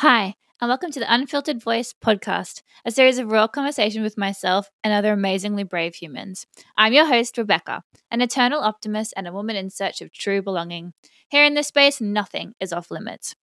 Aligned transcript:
Hi, 0.00 0.34
and 0.60 0.68
welcome 0.68 0.90
to 0.90 1.00
the 1.00 1.10
Unfiltered 1.10 1.62
Voice 1.62 1.94
podcast, 1.94 2.60
a 2.84 2.90
series 2.90 3.16
of 3.16 3.32
raw 3.32 3.48
conversation 3.48 4.02
with 4.02 4.18
myself 4.18 4.70
and 4.84 4.92
other 4.92 5.14
amazingly 5.14 5.62
brave 5.62 5.94
humans. 5.94 6.46
I'm 6.76 6.92
your 6.92 7.06
host, 7.06 7.38
Rebecca, 7.38 7.82
an 8.10 8.20
eternal 8.20 8.60
optimist 8.60 9.14
and 9.16 9.26
a 9.26 9.32
woman 9.32 9.56
in 9.56 9.70
search 9.70 10.02
of 10.02 10.12
true 10.12 10.42
belonging. 10.42 10.92
Here 11.30 11.46
in 11.46 11.54
this 11.54 11.68
space, 11.68 11.98
nothing 11.98 12.52
is 12.60 12.74
off 12.74 12.90
limits. 12.90 13.34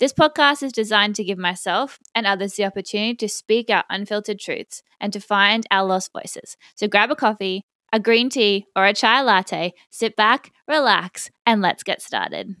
This 0.00 0.12
podcast 0.12 0.62
is 0.62 0.72
designed 0.72 1.16
to 1.16 1.24
give 1.24 1.38
myself 1.38 1.98
and 2.14 2.26
others 2.26 2.56
the 2.56 2.66
opportunity 2.66 3.14
to 3.14 3.26
speak 3.26 3.70
our 3.70 3.84
unfiltered 3.88 4.38
truths 4.38 4.82
and 5.00 5.14
to 5.14 5.20
find 5.20 5.66
our 5.70 5.86
lost 5.86 6.10
voices. 6.12 6.58
So 6.74 6.88
grab 6.88 7.10
a 7.10 7.16
coffee, 7.16 7.64
a 7.90 7.98
green 7.98 8.28
tea, 8.28 8.66
or 8.76 8.84
a 8.84 8.92
chai 8.92 9.22
latte, 9.22 9.72
sit 9.88 10.14
back, 10.14 10.52
relax, 10.68 11.30
and 11.46 11.62
let's 11.62 11.82
get 11.82 12.02
started. 12.02 12.56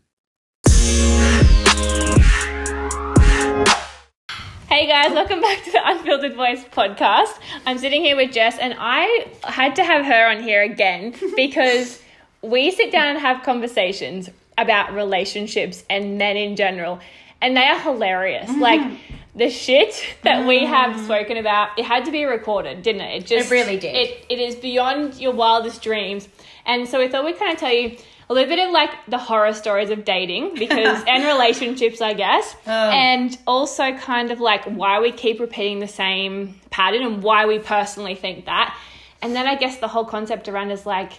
Hey 4.72 4.86
guys, 4.86 5.12
welcome 5.12 5.42
back 5.42 5.62
to 5.64 5.70
the 5.70 5.86
Unfiltered 5.86 6.34
Voice 6.34 6.64
podcast. 6.64 7.38
I'm 7.66 7.76
sitting 7.76 8.00
here 8.00 8.16
with 8.16 8.32
Jess, 8.32 8.56
and 8.58 8.74
I 8.78 9.26
had 9.44 9.76
to 9.76 9.84
have 9.84 10.06
her 10.06 10.30
on 10.30 10.42
here 10.42 10.62
again 10.62 11.14
because 11.36 12.00
we 12.40 12.70
sit 12.70 12.90
down 12.90 13.08
and 13.08 13.18
have 13.18 13.42
conversations 13.42 14.30
about 14.56 14.94
relationships 14.94 15.84
and 15.90 16.16
men 16.16 16.38
in 16.38 16.56
general, 16.56 17.00
and 17.42 17.54
they 17.54 17.66
are 17.66 17.78
hilarious. 17.78 18.48
Mm-hmm. 18.48 18.62
Like 18.62 18.98
the 19.34 19.50
shit 19.50 19.94
that 20.22 20.48
we 20.48 20.64
have 20.64 20.98
spoken 21.04 21.36
about, 21.36 21.78
it 21.78 21.84
had 21.84 22.06
to 22.06 22.10
be 22.10 22.24
recorded, 22.24 22.80
didn't 22.80 23.02
it? 23.02 23.24
It 23.24 23.26
just 23.26 23.52
It 23.52 23.54
really 23.54 23.78
did. 23.78 23.94
It, 23.94 24.24
it 24.30 24.38
is 24.38 24.56
beyond 24.56 25.20
your 25.20 25.34
wildest 25.34 25.82
dreams, 25.82 26.30
and 26.64 26.88
so 26.88 26.98
we 26.98 27.08
thought 27.08 27.26
we'd 27.26 27.38
kind 27.38 27.52
of 27.52 27.58
tell 27.58 27.74
you. 27.74 27.98
A 28.32 28.34
little 28.34 28.48
bit 28.56 28.66
of 28.66 28.72
like 28.72 28.90
the 29.08 29.18
horror 29.18 29.52
stories 29.52 29.90
of 29.90 30.04
dating 30.06 30.54
because 30.54 31.04
and 31.06 31.24
relationships, 31.24 32.00
I 32.00 32.14
guess, 32.14 32.56
Oh. 32.66 32.70
and 32.90 33.36
also 33.46 33.92
kind 33.92 34.30
of 34.30 34.40
like 34.40 34.64
why 34.64 35.00
we 35.00 35.12
keep 35.12 35.38
repeating 35.38 35.80
the 35.80 35.88
same 35.88 36.54
pattern 36.70 37.02
and 37.02 37.22
why 37.22 37.44
we 37.44 37.58
personally 37.58 38.14
think 38.14 38.46
that. 38.46 38.74
And 39.20 39.34
then 39.36 39.46
I 39.46 39.54
guess 39.56 39.76
the 39.78 39.88
whole 39.88 40.06
concept 40.06 40.48
around 40.48 40.70
is 40.70 40.86
like, 40.86 41.12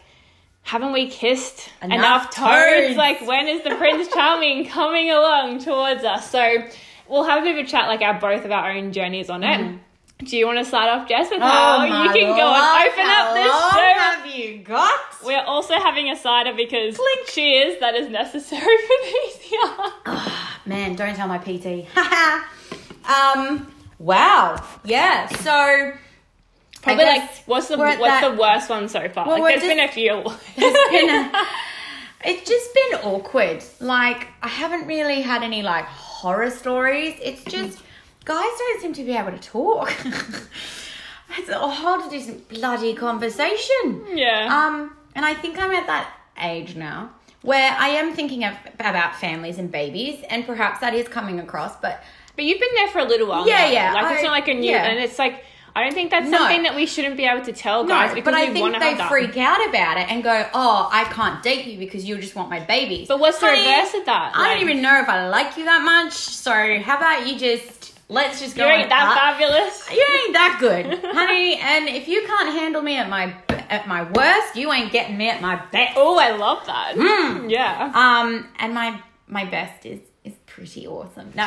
haven't 0.64 0.92
we 0.92 1.08
kissed 1.08 1.70
enough, 1.83 1.97
Enough 2.00 2.23
toads? 2.36 2.88
toads. 2.88 2.97
Like, 2.97 3.22
when 3.27 3.48
is 3.48 3.64
the 3.64 3.75
Prince 3.75 4.08
Charming 4.14 4.67
coming 4.67 5.11
along 5.11 5.59
towards 5.59 6.03
us? 6.03 6.30
So 6.31 6.64
we'll 7.08 7.25
have 7.25 7.44
a 7.44 7.45
bit 7.45 7.59
of 7.59 7.66
a 7.66 7.70
chat, 7.70 7.88
like 7.88 8.02
our 8.02 8.20
both 8.20 8.44
of 8.44 8.52
our 8.52 8.72
own 8.72 8.92
journeys 8.92 9.30
on 9.30 9.44
it. 9.44 9.59
Mm-hmm. 9.59 9.77
Do 10.24 10.38
you 10.38 10.46
want 10.46 10.60
to 10.60 10.66
start 10.66 10.90
off, 10.90 11.08
Jess, 11.10 11.30
with 11.32 11.42
how 11.42 11.84
you 11.84 12.10
can 12.14 12.36
go 12.36 12.54
and 12.54 12.88
open 12.88 13.08
up 13.08 13.34
this 13.34 13.52
Oh 13.52 13.70
how 13.72 13.78
show? 13.78 14.00
have 14.00 14.26
you 14.36 14.58
got? 14.60 15.00
We're 15.24 15.44
also 15.44 15.74
having 15.76 16.10
a 16.10 16.16
cider 16.16 16.54
because 16.54 16.96
Clink. 16.98 17.28
cheers, 17.28 17.80
that 17.80 17.96
is 17.96 18.10
necessary 18.10 18.62
for 18.88 18.96
these. 19.04 19.52
Yeah. 19.52 20.32
Man, 20.66 20.96
don't 20.96 21.16
tell 21.16 21.28
my 21.28 21.38
PT. 21.40 21.88
um, 23.10 23.72
wow. 24.00 24.64
Yeah, 24.86 25.28
so 25.28 25.94
Probably 26.82 27.06
like 27.06 27.30
what's 27.46 27.68
the 27.70 27.78
what's 27.78 28.00
that- 28.00 28.32
the 28.32 28.40
worst 28.40 28.70
one 28.70 28.88
so 28.90 29.08
far? 29.10 29.28
Well, 29.28 29.40
like 29.42 29.60
there's 29.60 29.70
been 29.74 29.80
a 29.84 29.88
few. 29.92 30.22
it's 30.58 30.90
been 30.92 31.10
a, 31.10 31.46
it's 32.26 32.48
just 32.50 32.74
been 32.74 33.12
awkward. 33.12 33.64
Like 33.80 34.28
I 34.42 34.48
haven't 34.48 34.88
really 34.88 35.22
had 35.22 35.44
any 35.44 35.62
like 35.64 35.86
horror 35.86 36.50
stories. 36.50 37.16
It's 37.22 37.44
just 37.46 37.82
guys 38.26 38.50
don't 38.58 38.82
seem 38.82 38.94
to 38.94 39.04
be 39.04 39.14
able 39.16 39.32
to 39.32 39.38
talk. 39.40 39.94
it's 41.38 41.50
hard 41.52 42.04
to 42.04 42.10
do 42.10 42.22
some 42.24 42.38
bloody 42.50 42.94
conversation. 42.94 44.06
yeah. 44.14 44.48
Um, 44.68 44.96
and 45.16 45.26
I 45.26 45.34
think 45.34 45.60
I'm 45.60 45.72
at 45.72 45.88
that 45.88 46.10
age 46.42 46.76
now 46.76 47.12
where 47.42 47.76
I 47.78 47.90
am 47.90 48.14
thinking 48.14 48.46
of, 48.46 48.54
about 48.80 49.16
families 49.18 49.58
and 49.58 49.72
babies, 49.72 50.24
and 50.30 50.46
perhaps 50.46 50.80
that 50.80 50.94
is 50.94 51.08
coming 51.08 51.40
across. 51.40 51.76
But 51.82 52.02
but 52.36 52.46
you've 52.46 52.60
been 52.60 52.74
there 52.76 52.88
for 52.88 53.00
a 53.00 53.04
little 53.06 53.28
while. 53.28 53.48
Yeah, 53.48 53.58
now. 53.66 53.72
yeah, 53.72 53.94
Like 53.94 54.14
it's 54.16 54.24
not 54.24 54.32
like 54.32 54.48
a 54.48 54.54
new, 54.54 54.72
yeah. 54.72 54.86
and 54.86 55.00
it's 55.00 55.20
like 55.20 55.44
I 55.76 55.84
don't 55.84 55.94
think 55.94 56.12
that's 56.12 56.30
No. 56.30 56.38
something 56.38 56.64
that 56.64 56.76
we 56.76 56.86
shouldn't 56.86 57.18
be 57.18 57.26
able 57.26 57.44
to 57.46 57.52
tell 57.52 57.84
guys 57.84 58.10
no, 58.10 58.16
because 58.16 58.32
but 58.32 58.34
I 58.40 58.48
we 58.48 58.54
think 58.54 58.80
they 58.80 58.96
freak 59.08 59.38
out 59.38 59.68
about 59.70 59.98
it 59.98 60.10
and 60.12 60.23
go, 60.23 60.48
"Oh, 60.54 60.88
I 60.92 61.04
can't 61.06 61.44
date 61.44 61.66
you 61.66 61.78
because 61.78 62.06
you 62.06 62.17
just 62.17 62.36
want 62.36 62.50
my 62.50 62.60
babies." 62.62 63.08
But 63.08 63.20
what's 63.20 63.39
the 63.39 63.48
reverse 63.48 63.94
of 63.95 64.06
that? 64.06 64.32
I 64.36 64.39
Like, 64.42 64.60
don't 64.60 64.70
even 64.70 64.82
know 64.82 65.00
if 65.02 65.10
I 65.10 65.28
like 65.30 65.58
you 65.58 65.66
that 65.66 65.83
much. 65.83 66.14
So 66.14 66.80
how 66.80 66.98
about 66.98 67.28
you 67.28 67.38
just 67.38 67.83
let's 68.14 68.40
just 68.40 68.56
go. 68.56 68.66
You 68.66 68.72
ain't 68.72 68.90
that 68.90 69.08
up. 69.10 69.16
fabulous. 69.18 69.90
You 69.92 70.06
ain't 70.24 70.34
that 70.34 70.58
good, 70.60 70.86
honey. 71.14 71.58
And 71.60 71.90
if 71.90 72.08
you 72.08 72.24
can't 72.26 72.50
handle 72.58 72.82
me 72.82 72.98
at 72.98 73.10
my 73.10 73.34
at 73.70 73.88
my 73.88 74.04
worst, 74.12 74.56
you 74.56 74.72
ain't 74.72 74.92
getting 74.92 75.18
me 75.18 75.30
at 75.30 75.42
my 75.42 75.56
best. 75.72 75.94
Oh, 75.98 76.18
I 76.18 76.32
love 76.36 76.66
that. 76.68 76.96
Mm. 76.96 77.50
Yeah. 77.58 77.92
Um, 77.94 78.48
and 78.60 78.74
my 78.74 79.00
my 79.28 79.46
best 79.46 79.86
is 79.86 80.00
is 80.24 80.34
pretty 80.46 80.88
awesome. 80.88 81.32
No. 81.36 81.46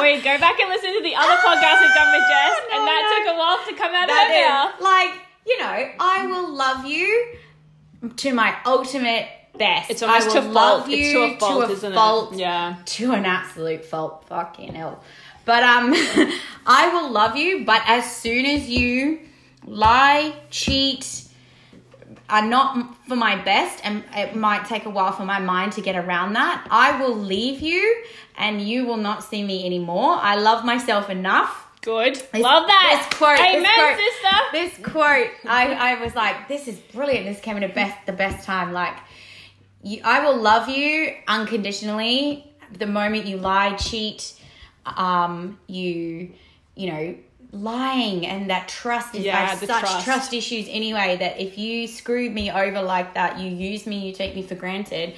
Wait, 0.00 0.24
go 0.24 0.38
back 0.38 0.58
and 0.58 0.68
listen 0.70 0.92
to 0.96 1.02
the 1.02 1.14
other 1.14 1.36
podcast 1.44 1.80
we've 1.82 1.94
done 1.94 2.10
with 2.12 2.24
Jess, 2.32 2.54
No, 2.70 2.78
and 2.78 2.86
that 2.88 3.02
no. 3.04 3.10
took 3.12 3.34
a 3.34 3.38
while 3.38 3.58
to 3.66 3.72
come 3.74 3.94
out 3.94 4.04
of 4.04 4.08
That 4.08 4.30
her 4.32 4.48
mouth. 4.48 4.80
like, 4.80 5.20
you 5.46 5.58
know, 5.60 5.90
I 6.00 6.26
will 6.26 6.50
love 6.54 6.86
you 6.86 7.34
to 8.16 8.32
my 8.32 8.56
ultimate 8.64 9.28
best. 9.58 9.90
It's 9.90 10.02
almost 10.02 10.30
I 10.30 10.40
to 10.40 10.46
will 10.46 10.54
fault. 10.54 10.88
you 10.88 10.96
It's 10.96 11.12
to 11.12 11.22
a 11.22 11.38
fault, 11.38 11.64
to 11.66 11.70
a 11.70 11.72
isn't 11.72 11.92
fault, 11.94 12.32
it? 12.34 12.38
Yeah. 12.40 12.76
To 12.84 13.12
an 13.12 13.24
absolute 13.26 13.84
fault. 13.84 14.24
Fucking 14.28 14.74
hell. 14.74 15.02
But 15.44 15.62
um, 15.62 15.92
I 16.66 16.90
will 16.92 17.10
love 17.10 17.36
you. 17.36 17.64
But 17.64 17.82
as 17.86 18.14
soon 18.14 18.46
as 18.46 18.68
you 18.68 19.20
lie, 19.66 20.34
cheat, 20.50 21.24
are 22.28 22.42
not 22.46 22.96
for 23.08 23.16
my 23.16 23.36
best, 23.36 23.80
and 23.84 24.04
it 24.14 24.34
might 24.36 24.64
take 24.66 24.86
a 24.86 24.90
while 24.90 25.12
for 25.12 25.24
my 25.24 25.38
mind 25.38 25.72
to 25.72 25.80
get 25.80 25.96
around 25.96 26.32
that, 26.34 26.66
I 26.70 26.98
will 27.00 27.14
leave 27.14 27.60
you, 27.60 28.02
and 28.38 28.60
you 28.62 28.86
will 28.86 28.96
not 28.96 29.22
see 29.22 29.42
me 29.42 29.66
anymore. 29.66 30.16
I 30.20 30.36
love 30.36 30.64
myself 30.64 31.10
enough. 31.10 31.66
Good. 31.82 32.14
This- 32.14 32.42
love 32.42 32.66
that. 32.68 33.06
This 33.10 33.18
quote. 33.18 33.38
Amen, 33.40 33.62
this 33.62 33.76
quote, 33.76 33.98
sister. 33.98 34.38
This 34.52 34.92
quote, 34.92 35.30
I, 35.46 35.72
I 35.96 36.02
was 36.04 36.14
like, 36.14 36.48
this 36.48 36.68
is 36.68 36.78
brilliant. 36.78 37.26
This 37.26 37.40
came 37.40 37.56
at 37.56 37.64
a 37.64 37.68
best, 37.74 37.96
the 38.06 38.12
best 38.12 38.46
time. 38.46 38.72
Like, 38.72 38.94
you, 39.82 40.00
I 40.04 40.24
will 40.24 40.40
love 40.40 40.68
you 40.68 41.14
unconditionally. 41.26 42.50
The 42.78 42.86
moment 42.86 43.26
you 43.26 43.36
lie, 43.36 43.76
cheat, 43.76 44.34
um, 44.86 45.58
you, 45.66 46.32
you 46.74 46.90
know, 46.90 47.16
lying 47.52 48.26
and 48.26 48.48
that 48.50 48.68
trust 48.68 49.14
is. 49.14 49.26
I 49.26 49.30
have 49.30 49.58
such 49.58 49.68
trust. 49.68 50.04
trust 50.04 50.32
issues 50.32 50.66
anyway 50.68 51.16
that 51.18 51.40
if 51.40 51.58
you 51.58 51.86
screwed 51.86 52.32
me 52.32 52.50
over 52.50 52.80
like 52.82 53.14
that, 53.14 53.38
you 53.38 53.50
use 53.50 53.86
me, 53.86 53.98
you 54.06 54.12
take 54.12 54.34
me 54.34 54.42
for 54.42 54.54
granted. 54.54 55.14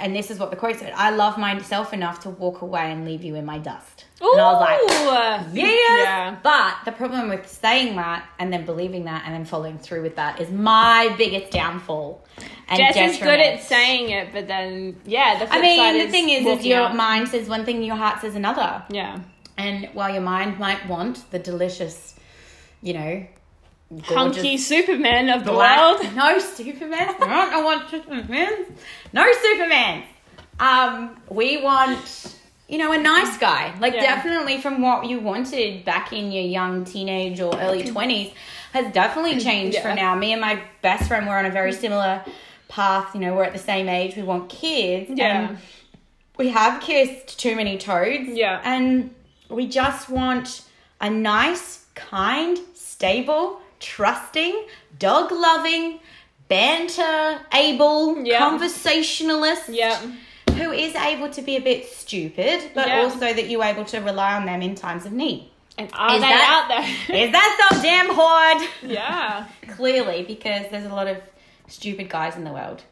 And 0.00 0.16
this 0.16 0.30
is 0.30 0.38
what 0.38 0.50
the 0.50 0.56
quote 0.56 0.76
said: 0.76 0.92
"I 0.96 1.10
love 1.10 1.38
myself 1.38 1.92
enough 1.92 2.20
to 2.20 2.30
walk 2.30 2.62
away 2.62 2.90
and 2.92 3.04
leave 3.04 3.22
you 3.22 3.34
in 3.34 3.44
my 3.44 3.58
dust." 3.58 4.06
And 4.20 4.40
I 4.40 4.52
was 4.52 4.60
like, 4.60 5.54
Yes. 5.54 5.78
Yeah. 6.04 6.36
But 6.42 6.74
the 6.84 6.92
problem 6.92 7.30
with 7.30 7.48
saying 7.48 7.96
that 7.96 8.28
and 8.38 8.52
then 8.52 8.66
believing 8.66 9.04
that 9.04 9.22
and 9.24 9.34
then 9.34 9.44
following 9.46 9.78
through 9.78 10.02
with 10.02 10.16
that 10.16 10.40
is 10.40 10.50
my 10.50 11.14
biggest 11.16 11.50
downfall. 11.52 12.22
And 12.68 12.78
Jess 12.78 13.12
is 13.14 13.18
good 13.18 13.40
at 13.40 13.62
saying 13.62 14.10
it, 14.10 14.32
but 14.32 14.46
then 14.46 15.00
yeah, 15.06 15.38
the 15.38 15.52
I 15.52 15.60
mean, 15.60 15.94
the 15.94 16.04
is 16.04 16.10
thing 16.10 16.28
is, 16.28 16.46
is 16.58 16.66
your 16.66 16.82
out. 16.82 16.96
mind 16.96 17.28
says 17.28 17.48
one 17.48 17.64
thing, 17.64 17.82
your 17.82 17.96
heart 17.96 18.20
says 18.20 18.34
another. 18.34 18.82
yeah. 18.90 19.20
And 19.56 19.88
while 19.92 20.10
your 20.10 20.22
mind 20.22 20.58
might 20.58 20.86
want 20.88 21.30
the 21.32 21.38
delicious, 21.38 22.14
you 22.82 22.94
know, 22.94 23.26
hunky 24.04 24.56
Superman 24.58 25.28
of 25.30 25.44
the 25.44 25.52
black- 25.52 25.78
world. 26.02 26.14
No 26.16 26.38
Superman. 26.38 27.14
I 27.20 27.50
don't 27.50 27.64
want 27.64 27.90
Superman. 27.90 28.66
No 29.12 29.32
Superman. 29.32 30.04
Um, 30.58 31.16
we 31.28 31.62
want, 31.62 32.36
you 32.68 32.78
know, 32.78 32.92
a 32.92 32.98
nice 32.98 33.36
guy. 33.38 33.74
Like 33.80 33.94
Yeah. 33.94 34.02
definitely 34.02 34.60
from 34.60 34.82
what 34.82 35.06
you 35.06 35.18
wanted 35.20 35.84
back 35.84 36.12
in 36.12 36.30
your 36.32 36.44
young 36.44 36.84
teenage 36.84 37.40
or 37.40 37.56
early 37.58 37.82
twenties 37.84 38.32
has 38.72 38.92
definitely 38.92 39.40
changed 39.40 39.76
Yeah. 39.76 39.82
from 39.82 39.96
now. 39.96 40.14
Me 40.14 40.32
and 40.32 40.40
my 40.40 40.60
best 40.82 41.08
friend 41.08 41.26
were 41.26 41.36
on 41.36 41.46
a 41.46 41.50
very 41.50 41.72
similar 41.72 42.22
path. 42.68 43.14
You 43.14 43.20
know, 43.20 43.34
we're 43.34 43.44
at 43.44 43.52
the 43.52 43.58
same 43.58 43.88
age. 43.88 44.16
We 44.16 44.22
want 44.22 44.48
kids. 44.48 45.10
Yeah. 45.14 45.56
We 46.38 46.50
have 46.50 46.80
kissed 46.80 47.40
too 47.40 47.56
many 47.56 47.76
toads. 47.78 48.28
Yeah. 48.28 48.60
And 48.62 49.12
we 49.48 49.66
just 49.66 50.08
want 50.08 50.62
a 51.00 51.10
nice, 51.10 51.86
kind, 51.96 52.58
stable, 52.74 53.60
trusting, 53.80 54.66
dog 54.98 55.32
loving, 55.32 56.00
banter 56.48 57.40
able 57.54 58.22
Yeah. 58.24 58.38
conversationalist 58.38 59.68
Yeah. 59.68 59.98
who 60.54 60.72
is 60.72 60.94
able 60.94 61.30
to 61.30 61.42
be 61.42 61.56
a 61.56 61.60
bit 61.60 61.88
stupid, 61.90 62.70
but 62.74 62.88
Yeah. 62.88 63.02
also 63.02 63.32
that 63.32 63.48
you're 63.48 63.64
able 63.64 63.84
to 63.86 63.98
rely 64.00 64.34
on 64.34 64.46
them 64.46 64.62
in 64.62 64.74
times 64.74 65.06
of 65.06 65.12
need. 65.12 65.50
And 65.78 65.88
are 65.94 66.14
Is 66.16 66.20
they 66.20 66.28
that- 66.28 66.68
out 66.68 66.68
there? 67.08 67.16
Is 67.26 67.32
that 67.32 67.68
so 67.70 67.82
damn 67.82 68.10
hard? 68.14 68.68
yeah. 68.82 69.44
Clearly, 69.76 70.24
because 70.24 70.66
there's 70.70 70.84
a 70.84 70.94
lot 70.94 71.06
of 71.08 71.18
stupid 71.68 72.08
guys 72.08 72.36
in 72.36 72.44
the 72.44 72.52
world. 72.52 72.82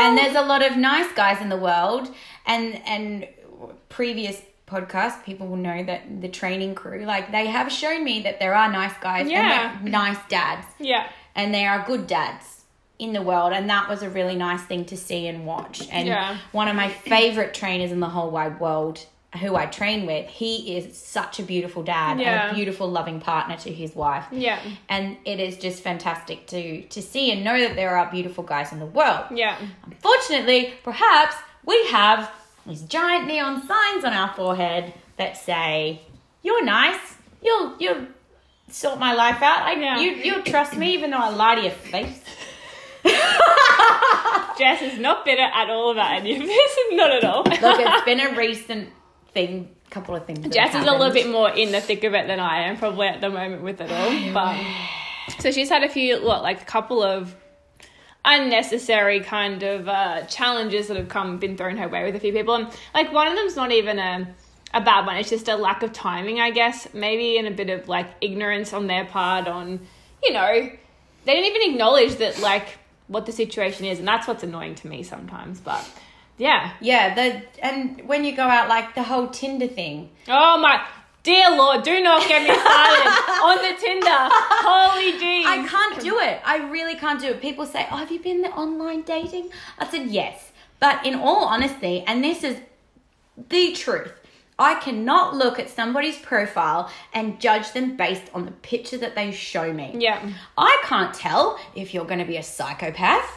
and 0.00 0.18
there's 0.18 0.34
a 0.36 0.42
lot 0.42 0.62
of 0.62 0.76
nice 0.76 1.10
guys 1.12 1.40
in 1.40 1.48
the 1.48 1.56
world 1.56 2.14
and 2.44 2.78
and 2.86 3.26
previous 3.88 4.42
podcasts 4.68 5.22
people 5.24 5.46
will 5.46 5.56
know 5.56 5.82
that 5.84 6.20
the 6.20 6.28
training 6.28 6.74
crew 6.74 7.04
like 7.04 7.30
they 7.32 7.46
have 7.46 7.70
shown 7.72 8.04
me 8.04 8.22
that 8.22 8.38
there 8.38 8.54
are 8.54 8.70
nice 8.70 8.96
guys 9.00 9.28
Yeah. 9.28 9.76
and 9.80 9.90
nice 9.90 10.18
dads 10.28 10.66
Yeah. 10.78 11.06
and 11.34 11.52
they 11.54 11.64
are 11.66 11.84
good 11.86 12.06
dads 12.06 12.64
in 12.98 13.12
the 13.12 13.22
world 13.22 13.52
and 13.52 13.68
that 13.70 13.88
was 13.88 14.02
a 14.02 14.10
really 14.10 14.34
nice 14.36 14.62
thing 14.62 14.84
to 14.86 14.96
see 14.96 15.26
and 15.28 15.46
watch 15.46 15.86
and 15.90 16.06
Yeah. 16.08 16.36
one 16.52 16.68
of 16.68 16.76
my 16.76 16.88
favorite 16.88 17.54
trainers 17.54 17.92
in 17.92 18.00
the 18.00 18.08
whole 18.08 18.30
wide 18.30 18.60
world 18.60 19.04
who 19.42 19.54
I 19.56 19.66
train 19.66 20.06
with, 20.06 20.26
he 20.30 20.78
is 20.78 20.96
such 20.96 21.38
a 21.38 21.42
beautiful 21.42 21.82
dad 21.82 22.18
Yeah. 22.18 22.46
and 22.48 22.50
a 22.50 22.54
beautiful, 22.54 22.88
loving 22.88 23.20
partner 23.20 23.56
to 23.58 23.70
his 23.70 23.94
wife. 23.94 24.24
Yeah. 24.32 24.58
And 24.88 25.18
it 25.26 25.38
is 25.38 25.58
just 25.58 25.82
fantastic 25.82 26.46
to 26.46 26.80
to 26.94 27.02
see 27.02 27.30
and 27.30 27.44
know 27.44 27.60
that 27.60 27.76
there 27.76 27.94
are 27.98 28.10
beautiful 28.10 28.42
guys 28.42 28.72
in 28.72 28.78
the 28.78 28.86
world. 28.86 29.26
Yeah. 29.30 29.56
Unfortunately, 29.84 30.72
perhaps 30.82 31.34
we 31.64 31.76
have 31.90 32.30
these 32.68 32.82
giant 32.82 33.26
neon 33.26 33.66
signs 33.66 34.04
on 34.04 34.12
our 34.12 34.32
forehead 34.34 34.94
that 35.16 35.36
say, 35.36 36.02
"You're 36.42 36.64
nice. 36.64 37.16
You'll 37.42 37.76
you'll 37.78 38.06
sort 38.70 38.98
my 38.98 39.12
life 39.14 39.42
out. 39.42 39.62
I, 39.62 39.72
Yeah. 39.72 39.98
you 40.00 40.10
you'll 40.12 40.42
trust 40.42 40.76
me, 40.76 40.92
even 40.94 41.10
though 41.10 41.18
I 41.18 41.30
lie 41.30 41.54
to 41.56 41.62
your 41.62 41.70
face." 41.70 42.22
Jess 44.58 44.82
is 44.82 44.98
not 44.98 45.24
bitter 45.24 45.40
at 45.42 45.70
all 45.70 45.92
about 45.92 46.12
any 46.18 46.36
of 46.36 46.42
this. 46.42 46.78
Not 46.90 47.10
at 47.12 47.24
all. 47.24 47.44
Look, 47.44 47.56
it's 47.80 48.04
been 48.04 48.18
a 48.20 48.34
recent 48.36 48.90
thing. 49.32 49.74
Couple 49.90 50.16
of 50.16 50.26
things. 50.26 50.52
Jess 50.52 50.74
is 50.74 50.82
a 50.84 50.90
little 50.90 51.12
bit 51.12 51.30
more 51.30 51.48
in 51.48 51.70
the 51.72 51.80
thick 51.80 52.02
of 52.04 52.12
it 52.12 52.26
than 52.26 52.40
I 52.40 52.64
am, 52.64 52.76
probably 52.76 53.06
at 53.06 53.20
the 53.20 53.30
moment 53.30 53.62
with 53.62 53.80
it 53.80 53.90
all. 53.90 54.32
But 54.34 54.60
so 55.40 55.50
she's 55.52 55.68
had 55.70 55.82
a 55.84 55.88
few, 55.88 56.22
what, 56.24 56.42
like 56.42 56.60
a 56.60 56.64
couple 56.64 57.02
of 57.02 57.34
unnecessary 58.24 59.20
kind 59.20 59.62
of 59.62 59.88
uh, 59.88 60.22
challenges 60.26 60.88
that 60.88 60.96
have 60.96 61.08
come 61.08 61.38
been 61.38 61.56
thrown 61.56 61.76
her 61.76 61.88
way 61.88 62.04
with 62.04 62.14
a 62.16 62.20
few 62.20 62.32
people, 62.32 62.54
and 62.54 62.68
like 62.94 63.12
one 63.12 63.28
of 63.28 63.36
them's 63.36 63.56
not 63.56 63.72
even 63.72 63.98
a 63.98 64.34
a 64.74 64.80
bad 64.80 65.06
one. 65.06 65.16
It's 65.16 65.30
just 65.30 65.48
a 65.48 65.56
lack 65.56 65.82
of 65.82 65.92
timing, 65.92 66.40
I 66.40 66.50
guess. 66.50 66.88
Maybe 66.92 67.38
and 67.38 67.48
a 67.48 67.50
bit 67.50 67.70
of 67.70 67.88
like 67.88 68.06
ignorance 68.20 68.72
on 68.72 68.86
their 68.86 69.04
part 69.04 69.48
on, 69.48 69.80
you 70.22 70.32
know, 70.32 70.52
they 71.24 71.34
didn't 71.34 71.56
even 71.56 71.72
acknowledge 71.72 72.16
that 72.16 72.40
like 72.40 72.78
what 73.06 73.26
the 73.26 73.32
situation 73.32 73.86
is, 73.86 73.98
and 73.98 74.06
that's 74.06 74.28
what's 74.28 74.42
annoying 74.42 74.74
to 74.76 74.88
me 74.88 75.02
sometimes. 75.02 75.60
But 75.60 75.84
yeah, 76.36 76.72
Yeah, 76.80 77.14
the 77.14 77.42
and 77.62 78.06
when 78.06 78.24
you 78.24 78.36
go 78.36 78.42
out, 78.42 78.68
like 78.68 78.94
the 78.94 79.02
whole 79.02 79.28
Tinder 79.28 79.68
thing. 79.68 80.10
Oh 80.28 80.58
my 80.58 80.84
dear 81.28 81.50
Lord, 81.62 81.82
do 81.82 82.00
not 82.02 82.26
get 82.26 82.40
me 82.42 82.54
started 82.64 83.06
on 83.48 83.56
the 83.66 83.74
Tinder. 83.84 84.20
Holy 84.70 85.12
jeez. 85.22 85.44
I 85.54 85.66
can't 85.74 86.00
do 86.00 86.18
it. 86.28 86.40
I 86.44 86.56
really 86.70 86.94
can't 86.96 87.20
do 87.20 87.28
it. 87.28 87.40
People 87.48 87.66
say, 87.66 87.86
"Oh, 87.90 87.96
have 88.02 88.10
you 88.10 88.20
been 88.28 88.40
the 88.42 88.48
online 88.64 89.02
dating?" 89.02 89.50
I 89.78 89.86
said 89.92 90.06
yes, 90.20 90.52
but 90.80 91.04
in 91.04 91.14
all 91.26 91.44
honesty, 91.44 92.02
and 92.06 92.24
this 92.24 92.42
is 92.42 92.56
the 93.54 93.72
truth. 93.72 94.14
I 94.58 94.74
cannot 94.86 95.36
look 95.36 95.60
at 95.60 95.68
somebody's 95.70 96.18
profile 96.18 96.90
and 97.12 97.38
judge 97.46 97.72
them 97.76 97.96
based 97.96 98.26
on 98.34 98.44
the 98.46 98.50
picture 98.72 98.98
that 99.04 99.14
they 99.14 99.30
show 99.30 99.72
me. 99.72 99.88
Yeah. 99.98 100.18
I 100.56 100.72
can't 100.84 101.14
tell 101.14 101.60
if 101.76 101.92
you're 101.94 102.06
going 102.12 102.18
to 102.26 102.30
be 102.34 102.38
a 102.38 102.42
psychopath 102.42 103.30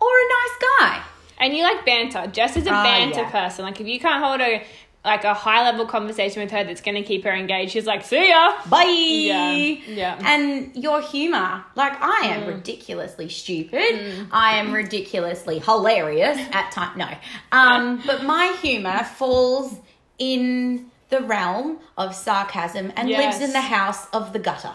or 0.00 0.08
a 0.24 0.26
nice 0.38 0.56
guy. 0.70 1.02
And 1.38 1.54
you 1.54 1.62
like 1.62 1.84
banter. 1.86 2.26
Jess 2.36 2.56
is 2.56 2.66
a 2.66 2.70
Oh, 2.70 2.82
banter 2.82 3.20
yeah. 3.20 3.30
person. 3.30 3.64
Like 3.64 3.80
if 3.80 3.86
you 3.86 4.00
can't 4.00 4.22
hold 4.24 4.40
a 4.40 4.64
like 5.04 5.24
a 5.24 5.34
high 5.34 5.62
level 5.62 5.84
conversation 5.86 6.40
with 6.42 6.50
her 6.50 6.64
that's 6.64 6.80
gonna 6.80 7.02
keep 7.02 7.24
her 7.24 7.32
engaged, 7.32 7.72
she's 7.72 7.86
like, 7.86 8.04
see 8.04 8.28
ya. 8.30 8.54
Bye. 8.68 8.84
Yeah, 8.84 9.52
yeah. 9.86 10.18
And 10.24 10.74
your 10.74 11.00
humor, 11.02 11.64
like 11.74 11.92
I 12.00 12.26
am 12.28 12.46
ridiculously 12.46 13.28
stupid. 13.28 14.28
I 14.32 14.56
am 14.56 14.72
ridiculously 14.72 15.58
hilarious 15.58 16.38
at 16.52 16.72
times. 16.72 16.96
No, 16.96 17.08
um, 17.52 18.02
but 18.06 18.24
my 18.24 18.56
humor 18.62 19.04
falls 19.16 19.78
in 20.18 20.90
the 21.10 21.20
realm 21.20 21.78
of 21.98 22.14
sarcasm 22.14 22.92
and 22.96 23.08
Yes. 23.08 23.38
lives 23.38 23.44
in 23.44 23.52
the 23.52 23.60
house 23.60 24.06
of 24.12 24.32
the 24.32 24.38
gutter. 24.38 24.72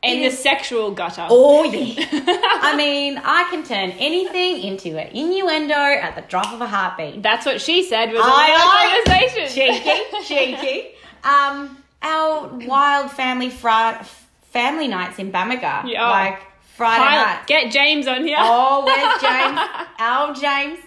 In 0.00 0.22
the 0.22 0.30
sexual 0.30 0.92
gutter. 0.92 1.26
Oh 1.28 1.64
yeah. 1.64 2.06
I 2.12 2.74
mean, 2.76 3.20
I 3.24 3.48
can 3.50 3.64
turn 3.64 3.90
anything 3.98 4.62
into 4.62 4.96
an 4.96 5.08
innuendo 5.08 5.74
at 5.74 6.14
the 6.14 6.22
drop 6.22 6.52
of 6.52 6.60
a 6.60 6.68
heartbeat. 6.68 7.20
That's 7.20 7.44
what 7.44 7.60
she 7.60 7.82
said 7.82 8.12
was 8.12 8.20
a 8.20 8.24
aye. 8.24 9.02
conversation. 9.04 9.48
Cheeky. 10.38 10.88
Um, 11.24 11.82
our 12.02 12.48
wild 12.66 13.10
family 13.10 13.50
fri- 13.50 13.98
family 14.52 14.88
nights 14.88 15.18
in 15.18 15.32
Bamaga, 15.32 15.82
Yeah. 15.86 16.08
like 16.08 16.38
Friday 16.76 17.04
night. 17.04 17.46
get 17.46 17.72
James 17.72 18.06
on 18.06 18.24
here. 18.26 18.36
Oh, 18.38 18.84
where's 18.84 19.20
James? 19.20 19.60
Our 19.98 20.34
James. 20.34 20.78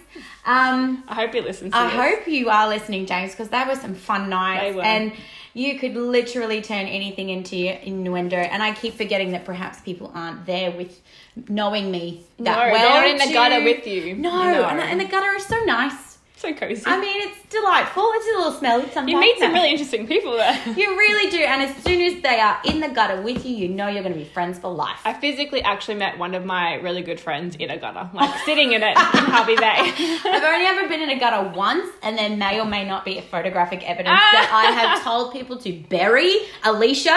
Um, 0.44 1.04
I 1.08 1.14
hope 1.14 1.32
he 1.34 1.40
listens 1.40 1.72
to 1.72 1.78
I 1.78 1.84
this. 1.86 1.94
hope 1.94 2.28
you 2.28 2.48
are 2.50 2.68
listening, 2.68 3.06
James, 3.06 3.30
because 3.32 3.48
they 3.50 3.62
were 3.64 3.76
some 3.76 3.94
fun 3.94 4.28
nights, 4.28 4.62
They 4.64 4.72
were. 4.72 4.82
and 4.82 5.12
you 5.54 5.78
could 5.78 5.94
literally 5.94 6.60
turn 6.62 6.86
anything 6.86 7.28
into 7.30 7.56
innuendo. 7.86 8.36
And 8.38 8.62
I 8.62 8.72
keep 8.72 8.94
forgetting 8.94 9.32
that 9.32 9.44
perhaps 9.44 9.80
people 9.82 10.10
aren't 10.14 10.44
there 10.46 10.70
with 10.72 11.00
knowing 11.48 11.90
me 11.90 12.24
that 12.40 12.56
No, 12.68 12.72
well. 12.72 13.00
not 13.02 13.06
in 13.08 13.28
the 13.28 13.32
gutter 13.34 13.62
with 13.62 13.86
you. 13.86 14.16
No, 14.16 14.30
No. 14.30 14.64
And, 14.64 14.80
and 14.80 14.98
the 15.00 15.04
gutter 15.04 15.32
is 15.36 15.44
so 15.46 15.62
nice. 15.64 16.11
So 16.42 16.52
cozy. 16.52 16.82
I 16.86 17.00
mean, 17.00 17.28
it's 17.28 17.38
delightful. 17.50 18.02
It's 18.14 18.26
a 18.26 18.38
little 18.38 18.52
smelly 18.52 18.82
sometimes. 18.90 19.08
you 19.12 19.20
meet 19.20 19.38
some 19.38 19.52
really 19.52 19.70
interesting 19.70 20.08
people 20.08 20.32
there. 20.36 20.60
You 20.76 20.98
really 20.98 21.30
do, 21.30 21.38
and 21.38 21.62
as 21.62 21.76
soon 21.84 22.00
as 22.00 22.20
they 22.20 22.40
are 22.40 22.58
in 22.64 22.80
the 22.80 22.88
gutter 22.88 23.22
with 23.22 23.46
you, 23.46 23.54
you 23.54 23.68
know 23.68 23.86
you're 23.86 24.02
going 24.02 24.12
to 24.14 24.18
be 24.18 24.24
friends 24.24 24.58
for 24.58 24.72
life. 24.74 24.98
I 25.04 25.12
physically 25.14 25.62
actually 25.62 25.94
met 25.98 26.18
one 26.18 26.34
of 26.34 26.44
my 26.44 26.74
really 26.86 27.02
good 27.02 27.20
friends 27.20 27.54
in 27.54 27.70
a 27.70 27.78
gutter, 27.78 28.10
like 28.12 28.36
sitting 28.40 28.72
in 28.72 28.82
it 28.82 28.96
in 28.98 29.24
Hervey 29.34 29.54
Bay. 29.54 29.76
I've 30.24 30.42
only 30.42 30.66
ever 30.66 30.88
been 30.88 31.00
in 31.00 31.10
a 31.10 31.18
gutter 31.20 31.48
once, 31.56 31.88
and 32.02 32.18
there 32.18 32.36
may 32.36 32.58
or 32.60 32.64
may 32.66 32.84
not 32.84 33.04
be 33.04 33.18
a 33.18 33.22
photographic 33.22 33.88
evidence 33.88 34.18
Ah. 34.20 34.30
that 34.32 34.50
I 34.52 34.72
have 34.80 35.04
told 35.04 35.32
people 35.32 35.58
to 35.58 35.72
bury 35.88 36.38
Alicia. 36.64 37.16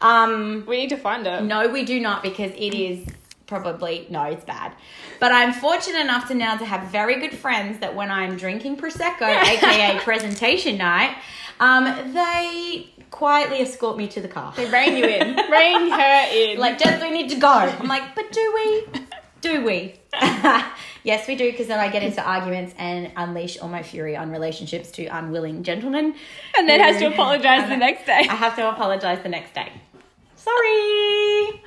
Um, 0.00 0.64
we 0.66 0.78
need 0.78 0.88
to 0.88 0.96
find 0.96 1.26
her. 1.26 1.42
no, 1.42 1.68
we 1.68 1.84
do 1.84 2.00
not 2.00 2.22
because 2.22 2.52
it 2.52 2.72
is 2.74 3.06
probably 3.46 4.06
no, 4.08 4.22
it's 4.22 4.44
bad. 4.44 4.72
But 5.22 5.30
I'm 5.30 5.52
fortunate 5.52 6.00
enough 6.00 6.26
to 6.28 6.34
now 6.34 6.56
to 6.56 6.64
have 6.64 6.88
very 6.88 7.20
good 7.20 7.38
friends 7.38 7.78
that 7.78 7.94
when 7.94 8.10
I'm 8.10 8.36
drinking 8.36 8.76
prosecco, 8.76 9.22
aka 9.22 10.00
presentation 10.00 10.78
night, 10.78 11.16
um, 11.60 11.84
they 12.12 12.90
quietly 13.12 13.58
escort 13.58 13.96
me 13.96 14.08
to 14.08 14.20
the 14.20 14.26
car. 14.26 14.52
They 14.56 14.68
rein 14.68 14.96
you 14.96 15.04
in. 15.04 15.36
rein 15.48 15.90
her 15.92 16.26
in. 16.32 16.58
like, 16.58 16.76
just 16.76 17.00
we 17.00 17.12
need 17.12 17.30
to 17.30 17.36
go. 17.36 17.46
I'm 17.46 17.86
like, 17.86 18.16
but 18.16 18.32
do 18.32 18.52
we? 18.52 19.00
Do 19.42 19.64
we? 19.64 19.94
yes, 21.04 21.28
we 21.28 21.36
do, 21.36 21.48
because 21.52 21.68
then 21.68 21.78
I 21.78 21.88
get 21.88 22.02
into 22.02 22.20
arguments 22.20 22.74
and 22.76 23.12
unleash 23.16 23.58
all 23.60 23.68
my 23.68 23.84
fury 23.84 24.16
on 24.16 24.32
relationships 24.32 24.90
to 24.90 25.06
unwilling 25.06 25.62
gentlemen. 25.62 26.16
and 26.58 26.68
then 26.68 26.80
has 26.80 26.98
to 26.98 27.06
apologize 27.06 27.68
the 27.68 27.76
next 27.76 28.06
day. 28.06 28.26
I 28.28 28.34
have 28.34 28.56
to 28.56 28.68
apologize 28.68 29.22
the 29.22 29.28
next 29.28 29.54
day. 29.54 29.70
Sorry. 30.34 31.62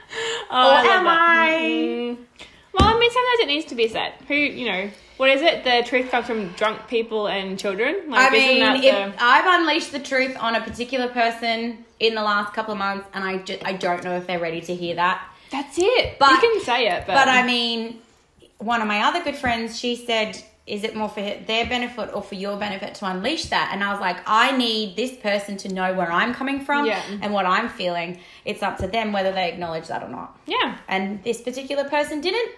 Oh, 0.51 0.71
I 0.71 0.81
am 0.89 1.03
that. 1.05 1.17
I? 1.21 1.59
Mm. 1.61 2.17
Well, 2.77 2.87
I 2.95 2.99
mean, 2.99 3.11
sometimes 3.11 3.39
it 3.39 3.47
needs 3.47 3.65
to 3.67 3.75
be 3.75 3.87
said. 3.87 4.13
Who, 4.27 4.33
you 4.35 4.65
know, 4.71 4.89
what 5.17 5.29
is 5.29 5.41
it? 5.41 5.63
The 5.63 5.83
truth 5.87 6.11
comes 6.11 6.27
from 6.27 6.49
drunk 6.53 6.87
people 6.87 7.27
and 7.27 7.57
children. 7.57 8.01
I 8.11 8.23
Like, 8.23 8.31
mean, 8.33 8.61
isn't 8.61 8.83
if 8.83 9.15
that 9.15 9.15
I've 9.21 9.59
unleashed 9.61 9.91
the 9.91 9.99
truth 9.99 10.35
on 10.39 10.55
a 10.55 10.61
particular 10.61 11.07
person 11.07 11.85
in 11.99 12.15
the 12.15 12.21
last 12.21 12.53
couple 12.53 12.73
of 12.73 12.77
months, 12.77 13.07
and 13.13 13.23
I, 13.23 13.37
ju- 13.37 13.59
I 13.63 13.73
don't 13.73 14.03
know 14.03 14.17
if 14.17 14.27
they're 14.27 14.39
ready 14.39 14.59
to 14.61 14.75
hear 14.75 14.95
that. 14.95 15.25
that's 15.51 15.77
it. 15.79 16.17
But- 16.19 16.31
you 16.31 16.39
can 16.39 16.61
say 16.63 16.87
it, 16.87 17.03
but, 17.07 17.13
But 17.13 17.27
I 17.29 17.45
mean, 17.45 18.01
one 18.57 18.81
of 18.81 18.87
my 18.87 19.01
other 19.03 19.23
good 19.23 19.35
friends, 19.37 19.79
she 19.79 19.95
said, 19.95 20.41
"Is 20.67 20.83
it 20.83 20.95
more 20.95 21.09
for 21.09 21.21
their 21.21 21.65
benefit 21.65 22.09
or 22.13 22.21
for 22.23 22.35
your 22.35 22.57
benefit 22.57 22.95
to 22.95 23.05
unleash 23.05 23.45
that?" 23.45 23.69
And 23.73 23.83
I 23.83 23.91
was 23.91 23.99
like, 24.01 24.17
"I 24.27 24.55
need 24.57 24.95
this 24.95 25.13
person 25.15 25.57
to 25.57 25.73
know 25.73 25.93
where 25.93 26.11
I'm 26.11 26.33
coming 26.33 26.61
from 26.61 26.85
Yeah. 26.85 27.01
and 27.21 27.33
what 27.33 27.45
I'm 27.45 27.69
feeling. 27.69 28.19
It's 28.45 28.63
up 28.63 28.77
to 28.79 28.87
them 28.87 29.11
whether 29.13 29.31
they 29.31 29.49
acknowledge 29.49 29.87
that 29.87 30.03
or 30.03 30.09
not." 30.09 30.37
yeah. 30.45 30.77
And 30.87 31.23
this 31.23 31.41
particular 31.41 31.83
person 31.85 32.21
didn't, 32.21 32.51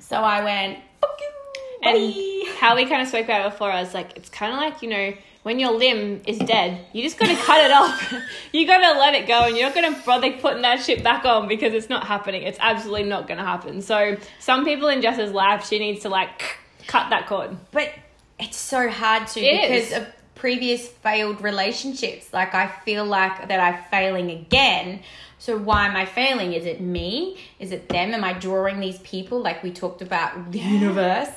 so 0.00 0.16
I 0.16 0.42
went, 0.44 0.78
"Fuck 1.00 1.18
you, 1.20 1.30
And 1.86 2.56
how 2.58 2.74
we 2.76 2.86
kind 2.86 3.02
of 3.02 3.08
spoke 3.08 3.24
about 3.24 3.46
it 3.46 3.50
before, 3.52 3.70
I 3.70 3.80
was 3.82 3.92
like, 3.92 4.16
it's 4.16 4.30
kind 4.30 4.52
of 4.54 4.58
like, 4.58 4.80
you 4.82 4.88
know, 4.88 5.12
when 5.42 5.58
your 5.58 5.72
limb 5.72 6.22
is 6.26 6.38
dead, 6.38 6.80
you 6.94 7.02
just 7.02 7.18
got 7.18 7.26
to 7.28 7.36
cut 7.36 7.62
it 7.62 7.70
off. 7.70 8.14
you 8.52 8.66
got 8.66 8.78
to 8.78 8.98
let 8.98 9.12
it 9.14 9.26
go 9.26 9.44
and 9.44 9.54
you're 9.54 9.66
not 9.66 9.74
going 9.74 9.94
to 9.94 10.00
bother 10.06 10.32
putting 10.32 10.62
that 10.62 10.80
shit 10.82 11.02
back 11.04 11.26
on 11.26 11.46
because 11.46 11.74
it's 11.74 11.90
not 11.90 12.06
happening. 12.06 12.42
It's 12.44 12.56
absolutely 12.58 13.02
not 13.04 13.28
going 13.28 13.36
to 13.36 13.44
happen. 13.44 13.82
So, 13.82 14.16
some 14.38 14.64
people 14.64 14.88
in 14.88 15.02
Jess's 15.02 15.32
life, 15.32 15.66
she 15.68 15.78
needs 15.78 16.00
to 16.04 16.08
like 16.08 16.56
cut 16.86 17.10
that 17.10 17.26
cord. 17.26 17.56
But 17.72 17.90
it's 18.38 18.56
so 18.56 18.88
hard 18.88 19.26
to 19.28 19.40
It 19.40 19.62
because 19.68 19.90
is. 19.92 19.98
of 19.98 20.06
previous 20.34 20.86
failed 20.88 21.40
relationships. 21.42 22.32
Like 22.32 22.54
I 22.54 22.66
feel 22.84 23.04
like 23.04 23.48
that 23.48 23.60
I'm 23.60 23.82
failing 23.90 24.30
again. 24.30 25.00
So 25.38 25.58
why 25.58 25.86
am 25.86 25.96
I 25.96 26.06
failing? 26.06 26.52
Is 26.54 26.64
it 26.64 26.80
me? 26.80 27.38
Is 27.58 27.70
it 27.70 27.88
them? 27.88 28.14
Am 28.14 28.24
I 28.24 28.32
drawing 28.32 28.80
these 28.80 28.98
people 29.00 29.40
like 29.42 29.62
we 29.62 29.70
talked 29.72 30.00
about 30.02 30.52
the 30.52 30.58
universe 30.58 31.28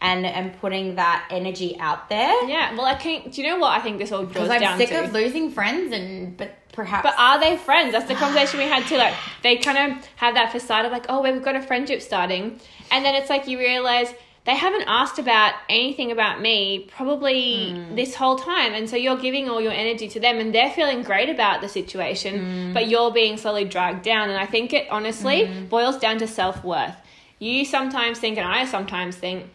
and 0.00 0.24
and 0.26 0.58
putting 0.60 0.94
that 0.96 1.26
energy 1.30 1.76
out 1.80 2.08
there? 2.08 2.44
Yeah, 2.48 2.74
well, 2.74 2.86
I 2.86 2.94
can 2.94 3.28
Do 3.30 3.42
you 3.42 3.48
know 3.48 3.58
what 3.58 3.72
I 3.78 3.80
think 3.82 3.98
this 3.98 4.12
all 4.12 4.24
draws 4.24 4.48
Because 4.48 4.62
I'm 4.62 4.78
sick 4.78 4.90
to? 4.90 5.04
of 5.04 5.12
losing 5.12 5.50
friends 5.50 5.92
and 5.92 6.36
but 6.36 6.52
perhaps 6.72 7.02
But 7.02 7.14
are 7.18 7.40
they 7.40 7.56
friends? 7.56 7.92
That's 7.92 8.06
the 8.08 8.14
conversation 8.24 8.58
we 8.60 8.66
had 8.66 8.84
too. 8.86 8.96
Like 8.98 9.14
they 9.42 9.56
kind 9.56 9.92
of 9.92 10.06
have 10.16 10.34
that 10.34 10.52
facade 10.52 10.84
of 10.86 10.92
like, 10.92 11.06
oh, 11.08 11.22
we've 11.22 11.42
got 11.42 11.56
a 11.56 11.62
friendship 11.62 12.02
starting, 12.02 12.60
and 12.90 13.04
then 13.04 13.14
it's 13.14 13.30
like 13.30 13.48
you 13.48 13.58
realize 13.58 14.12
they 14.46 14.54
haven't 14.54 14.84
asked 14.86 15.18
about 15.18 15.54
anything 15.68 16.10
about 16.12 16.40
me 16.40 16.86
probably 16.96 17.72
Hmm. 17.72 17.94
this 17.96 18.14
whole 18.14 18.36
time, 18.36 18.72
and 18.74 18.88
so 18.88 18.96
you're 18.96 19.16
giving 19.16 19.48
all 19.50 19.60
your 19.60 19.72
energy 19.72 20.08
to 20.08 20.20
them, 20.20 20.38
and 20.38 20.54
they're 20.54 20.70
feeling 20.70 21.02
great 21.02 21.28
about 21.28 21.60
the 21.60 21.68
situation, 21.68 22.38
Hmm. 22.38 22.72
but 22.72 22.88
you're 22.88 23.10
being 23.10 23.36
slowly 23.36 23.64
dragged 23.64 24.02
down. 24.02 24.30
And 24.30 24.38
I 24.38 24.46
think 24.46 24.72
it 24.72 24.86
honestly 24.90 25.46
Hmm. 25.46 25.64
boils 25.66 25.98
down 25.98 26.18
to 26.18 26.26
self 26.26 26.64
worth. 26.64 26.96
You 27.38 27.64
sometimes 27.64 28.18
think, 28.18 28.38
and 28.38 28.46
I 28.48 28.64
sometimes 28.64 29.16
think 29.16 29.50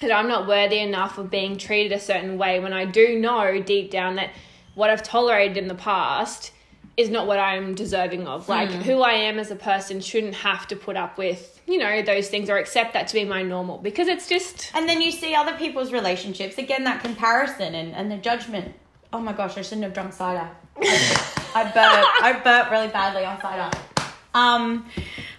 that 0.00 0.12
I'm 0.12 0.28
not 0.28 0.46
worthy 0.48 0.78
enough 0.80 1.16
of 1.18 1.30
being 1.30 1.56
treated 1.56 1.92
a 1.92 2.00
certain 2.00 2.36
way 2.36 2.58
when 2.58 2.72
I 2.72 2.84
do 2.84 3.18
know 3.18 3.60
deep 3.60 3.90
down 3.90 4.16
that 4.16 4.30
what 4.74 4.90
I've 4.90 5.02
tolerated 5.02 5.56
in 5.56 5.68
the 5.68 5.74
past 5.74 6.50
is 6.96 7.08
not 7.08 7.26
what 7.26 7.38
I'm 7.38 7.74
deserving 7.74 8.26
of. 8.26 8.48
Like 8.48 8.70
Hmm. 8.70 8.80
who 8.82 9.00
I 9.02 9.12
am 9.12 9.38
as 9.38 9.50
a 9.50 9.56
person 9.56 10.00
shouldn't 10.00 10.34
have 10.34 10.66
to 10.68 10.76
put 10.76 10.96
up 10.96 11.16
with, 11.16 11.60
you 11.66 11.78
know, 11.78 12.02
those 12.02 12.28
things 12.28 12.50
or 12.50 12.58
accept 12.58 12.92
that 12.94 13.08
to 13.08 13.14
be 13.14 13.24
my 13.24 13.42
normal 13.42 13.78
because 13.78 14.08
it's 14.08 14.28
just 14.28 14.70
And 14.74 14.88
then 14.88 15.00
you 15.00 15.10
see 15.10 15.34
other 15.34 15.54
people's 15.54 15.92
relationships. 15.92 16.58
Again, 16.58 16.84
that 16.84 17.02
comparison 17.02 17.74
and, 17.74 17.94
and 17.94 18.10
the 18.12 18.16
judgment. 18.18 18.74
Oh 19.12 19.20
my 19.20 19.32
gosh, 19.32 19.56
I 19.58 19.62
shouldn't 19.62 19.84
have 19.84 19.94
drunk 19.94 20.12
cider. 20.12 20.48
I 21.54 21.64
burped. 21.64 22.22
I 22.22 22.40
burped 22.44 22.70
really 22.70 22.88
badly 22.88 23.24
on 23.24 23.40
cider. 23.40 23.70
Um, 24.34 24.86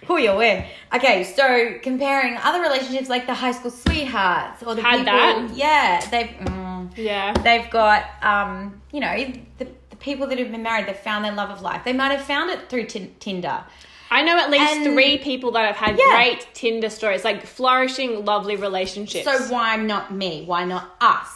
who 0.06 0.18
you 0.18 0.36
with? 0.36 0.64
Okay, 0.94 1.24
so 1.24 1.78
comparing 1.82 2.36
other 2.36 2.60
relationships 2.60 3.08
like 3.08 3.26
the 3.26 3.34
high 3.34 3.50
school 3.52 3.70
sweethearts 3.72 4.62
or 4.62 4.74
the 4.76 4.82
Had 4.82 4.98
people, 4.98 5.04
that? 5.12 5.50
yeah, 5.56 6.06
they've 6.10 6.28
mm, 6.28 6.96
yeah. 6.96 7.32
they've 7.32 7.68
got 7.70 8.04
um, 8.22 8.80
you 8.92 9.00
know, 9.00 9.16
the 9.58 9.66
people 10.04 10.26
that 10.28 10.38
have 10.38 10.52
been 10.52 10.62
married, 10.62 10.86
they've 10.86 10.96
found 10.96 11.24
their 11.24 11.32
love 11.32 11.50
of 11.50 11.62
life. 11.62 11.82
They 11.84 11.94
might 11.94 12.12
have 12.12 12.22
found 12.24 12.50
it 12.50 12.68
through 12.68 12.84
tin 12.86 13.14
Tinder. 13.18 13.64
I 14.10 14.22
know 14.22 14.38
at 14.38 14.50
least 14.50 14.74
And- 14.74 14.84
three 14.84 15.16
people 15.18 15.50
that 15.52 15.64
have 15.64 15.76
had 15.76 15.98
Yeah. 15.98 16.14
great 16.14 16.46
Tinder 16.54 16.90
stories, 16.90 17.24
like 17.24 17.44
flourishing, 17.46 18.24
lovely 18.24 18.54
relationships. 18.56 19.24
So 19.24 19.52
why 19.52 19.76
not 19.76 20.12
me? 20.12 20.44
Why 20.46 20.64
not 20.64 20.94
us? 21.00 21.28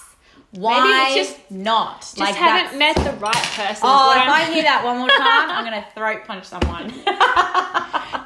Why 0.50 0.80
Maybe 0.80 1.20
it's 1.20 1.30
just- 1.30 1.50
not? 1.50 2.00
just 2.00 2.18
Like, 2.18 2.34
haven't 2.34 2.78
met 2.78 2.94
the 2.96 3.12
right 3.12 3.34
person. 3.56 3.82
Oh, 3.82 4.12
if 4.12 4.18
I'm- 4.18 4.30
I 4.30 4.44
hear 4.52 4.62
that 4.62 4.84
one 4.84 4.98
more 4.98 5.08
time, 5.08 5.50
I'm 5.50 5.64
gonna 5.64 5.84
throat 5.94 6.20
punch 6.26 6.44
someone. 6.44 6.92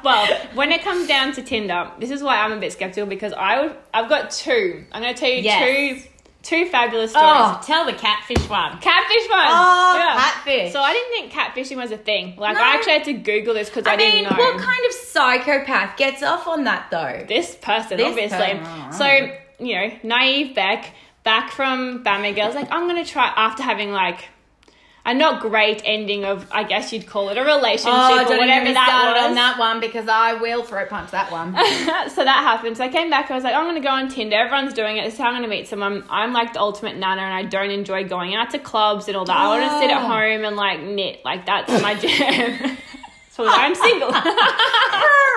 Well, 0.03 0.27
when 0.53 0.71
it 0.73 0.81
comes 0.83 1.07
down 1.07 1.31
to 1.33 1.41
Tinder, 1.41 1.89
this 1.97 2.11
is 2.11 2.21
why 2.21 2.35
I'm 2.37 2.51
a 2.51 2.57
bit 2.57 2.73
skeptical 2.73 3.07
because 3.07 3.31
I 3.31 3.61
would, 3.61 3.75
I've 3.93 4.09
got 4.09 4.31
two. 4.31 4.83
I'm 4.91 5.01
going 5.01 5.13
to 5.13 5.19
tell 5.19 5.29
you 5.29 5.37
Yes. 5.41 5.63
two 6.03 6.09
two 6.43 6.67
fabulous 6.67 7.11
oh. 7.15 7.19
stories. 7.19 7.35
oh, 7.35 7.61
tell 7.65 7.85
the 7.85 7.93
catfish 7.93 8.47
one. 8.49 8.77
Catfish 8.79 9.29
one. 9.29 9.47
Oh, 9.47 9.95
Yeah. 9.97 10.15
catfish. 10.21 10.71
So 10.73 10.81
I 10.81 10.93
didn't 10.93 11.11
think 11.11 11.31
catfishing 11.31 11.77
was 11.77 11.91
a 11.91 11.97
thing. 11.97 12.35
Like 12.37 12.55
No. 12.55 12.61
I 12.63 12.75
actually 12.75 12.93
had 12.93 13.03
to 13.05 13.13
Google 13.13 13.53
this 13.53 13.69
because 13.69 13.87
I, 13.87 13.93
I 13.93 13.97
mean, 13.97 14.11
didn't 14.11 14.37
know. 14.37 14.37
what 14.37 14.59
kind 14.59 14.85
of 14.85 14.91
psychopath 14.93 15.97
gets 15.97 16.21
off 16.21 16.45
on 16.47 16.65
that 16.65 16.87
though? 16.91 17.25
this 17.27 17.55
person, 17.55 17.97
This 17.97 18.07
obviously. 18.07 18.59
person. 18.59 18.93
So, 18.93 19.07
you 19.59 19.75
know, 19.75 19.91
naive 20.03 20.53
Beck, 20.53 20.93
back 21.23 21.51
from 21.51 22.03
Bamaga, 22.03 22.53
like, 22.53 22.69
I'm 22.71 22.87
going 22.87 23.03
to 23.03 23.09
try, 23.09 23.31
after 23.35 23.63
having, 23.63 23.91
like, 23.93 24.25
a 25.05 25.13
not 25.13 25.41
great 25.41 25.81
ending 25.83 26.23
of, 26.23 26.47
I 26.51 26.63
guess 26.63 26.93
you'd 26.93 27.05
call 27.07 27.27
it 27.29 27.37
a 27.37 27.43
relationship 27.43 27.87
Oh, 27.93 28.33
or 28.33 28.37
whatever 28.37 28.71
that 28.73 29.13
was. 29.17 29.29
on 29.29 29.35
that 29.35 29.59
one 29.59 29.81
because 29.81 30.07
I 30.07 30.33
will 30.35 30.63
throat 30.63 30.87
punch 30.89 31.11
that 31.11 31.29
one. 31.29 31.53
so 32.09 32.23
that 32.23 32.41
happened. 32.43 32.77
So 32.77 32.85
I 32.85 32.87
came 32.89 33.09
back. 33.09 33.29
I 33.29 33.35
was 33.35 33.43
like, 33.43 33.53
I'm 33.53 33.65
going 33.65 33.75
to 33.75 33.81
go 33.81 33.89
on 33.93 34.07
Tinder. 34.07 34.37
Everyone's 34.37 34.73
doing 34.73 34.95
it. 34.97 35.03
This 35.03 35.15
is 35.15 35.19
how 35.19 35.25
I'm 35.25 35.33
going 35.33 35.43
to 35.43 35.49
meet 35.49 35.67
someone. 35.67 36.05
I'm 36.09 36.31
like 36.31 36.53
the 36.53 36.61
ultimate 36.61 36.95
nana, 36.97 37.21
and 37.21 37.33
I 37.33 37.43
don't 37.43 37.69
enjoy 37.69 38.07
going 38.07 38.33
out 38.33 38.51
to 38.51 38.59
clubs 38.59 39.09
and 39.09 39.17
all 39.17 39.25
that. 39.25 39.35
I 39.35 39.47
want 39.49 39.63
to 39.69 39.79
sit 39.79 39.91
at 39.91 40.01
Oh. 40.01 40.07
home 40.07 40.45
and 40.45 40.55
like 40.55 40.79
knit. 40.81 41.19
Like 41.25 41.45
that's 41.45 41.69
my 41.81 41.95
jam. 41.95 42.77
so 43.33 43.45
I'm 43.47 43.75
single. 43.75 44.11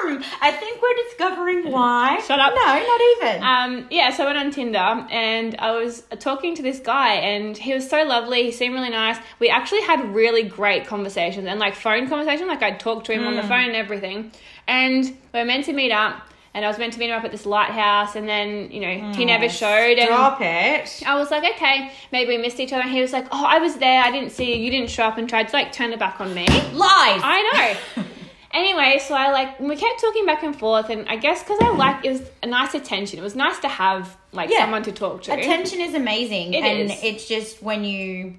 Hmm, 0.09 0.23
I 0.41 0.53
think 0.53 0.81
we're 0.81 0.95
discovering 1.09 1.73
why. 1.73 2.21
Shut 2.27 2.39
up. 2.39 2.53
No, 2.55 2.63
not 2.63 3.01
even. 3.17 3.43
Um, 3.43 3.87
yeah, 3.91 4.11
so 4.11 4.23
I 4.23 4.27
went 4.27 4.39
on 4.39 4.51
Tinder 4.53 4.79
and 5.11 5.57
I 5.59 5.73
was 5.73 6.05
talking 6.21 6.55
to 6.55 6.63
this 6.63 6.79
guy 6.79 7.15
and 7.15 7.57
he 7.57 7.75
was 7.75 7.89
so 7.89 8.05
lovely. 8.05 8.45
He 8.45 8.53
seemed 8.53 8.75
really 8.75 8.91
nice. 8.91 9.17
We 9.41 9.49
actually 9.49 9.81
had 9.83 10.15
really 10.15 10.45
great 10.45 10.87
conversations 10.87 11.47
and 11.47 11.59
like 11.59 11.75
phone 11.75 12.09
conversation. 12.09 12.47
Like 12.47 12.63
I'd 12.63 12.79
talk 12.79 13.03
to 13.05 13.13
him 13.13 13.23
Hmm. 13.23 13.29
on 13.29 13.37
the 13.37 13.43
phone 13.43 13.65
and 13.65 13.75
everything. 13.75 14.31
And 14.69 15.17
we're 15.35 15.45
meant 15.47 15.65
to 15.65 15.73
meet 15.73 15.91
up 15.93 16.29
and 16.57 16.65
I 16.65 16.69
was 16.69 16.79
meant 16.79 16.95
to 16.95 16.99
meet 16.99 17.11
him 17.11 17.19
up 17.19 17.23
at 17.23 17.31
this 17.31 17.45
lighthouse 17.45 18.17
and 18.17 18.27
then, 18.27 18.71
you 18.71 18.81
know, 18.81 18.89
he 18.89 19.23
hmm. 19.23 19.27
never 19.27 19.47
showed. 19.47 19.99
And 19.99 20.09
it. 20.09 21.03
I 21.05 21.15
was 21.17 21.31
like, 21.31 21.45
okay, 21.55 21.93
maybe 22.13 22.35
we 22.35 22.39
missed 22.39 22.59
each 22.59 22.73
other. 22.73 22.81
And 22.81 22.91
he 22.91 23.03
was 23.03 23.13
like, 23.13 23.27
oh, 23.31 23.45
I 23.45 23.59
was 23.59 23.77
there. 23.77 24.03
I 24.03 24.11
didn't 24.11 24.31
see 24.31 24.55
you. 24.55 24.65
You 24.65 24.71
didn't 24.71 24.89
show 24.89 25.05
up 25.05 25.19
and 25.19 25.29
tried 25.29 25.49
to 25.49 25.53
like 25.53 25.73
turn 25.73 25.93
it 25.93 25.99
back 25.99 26.19
on 26.19 26.33
me. 26.33 26.47
Lies. 26.47 27.21
I 27.23 27.77
know. 27.95 28.05
anyway, 28.55 28.99
so 29.07 29.15
I 29.15 29.33
like 29.33 29.61
we 29.61 29.77
kept 29.77 30.01
talking 30.01 30.25
back 30.25 30.43
and 30.45 30.59
forth, 30.59 30.89
and 30.89 31.07
I 31.11 31.17
guess 31.17 31.43
because 31.43 31.59
I 31.61 31.73
hmm. 31.73 31.79
like 31.79 32.07
it 32.07 32.13
was 32.13 32.23
a 32.43 32.47
nice 32.47 32.75
attention. 32.75 33.19
It 33.19 33.23
was 33.23 33.37
nice 33.37 33.59
to 33.59 33.69
have 33.69 34.17
like 34.33 34.49
Yeah. 34.49 34.61
someone 34.61 34.83
to 34.85 34.93
talk 34.93 35.25
to. 35.25 35.35
Attention 35.35 35.83
is 35.83 35.93
amazing, 35.93 36.55
It 36.55 36.65
and 36.65 36.91
is. 36.91 37.01
it's 37.03 37.29
just 37.29 37.63
when 37.63 37.85
you 37.85 38.33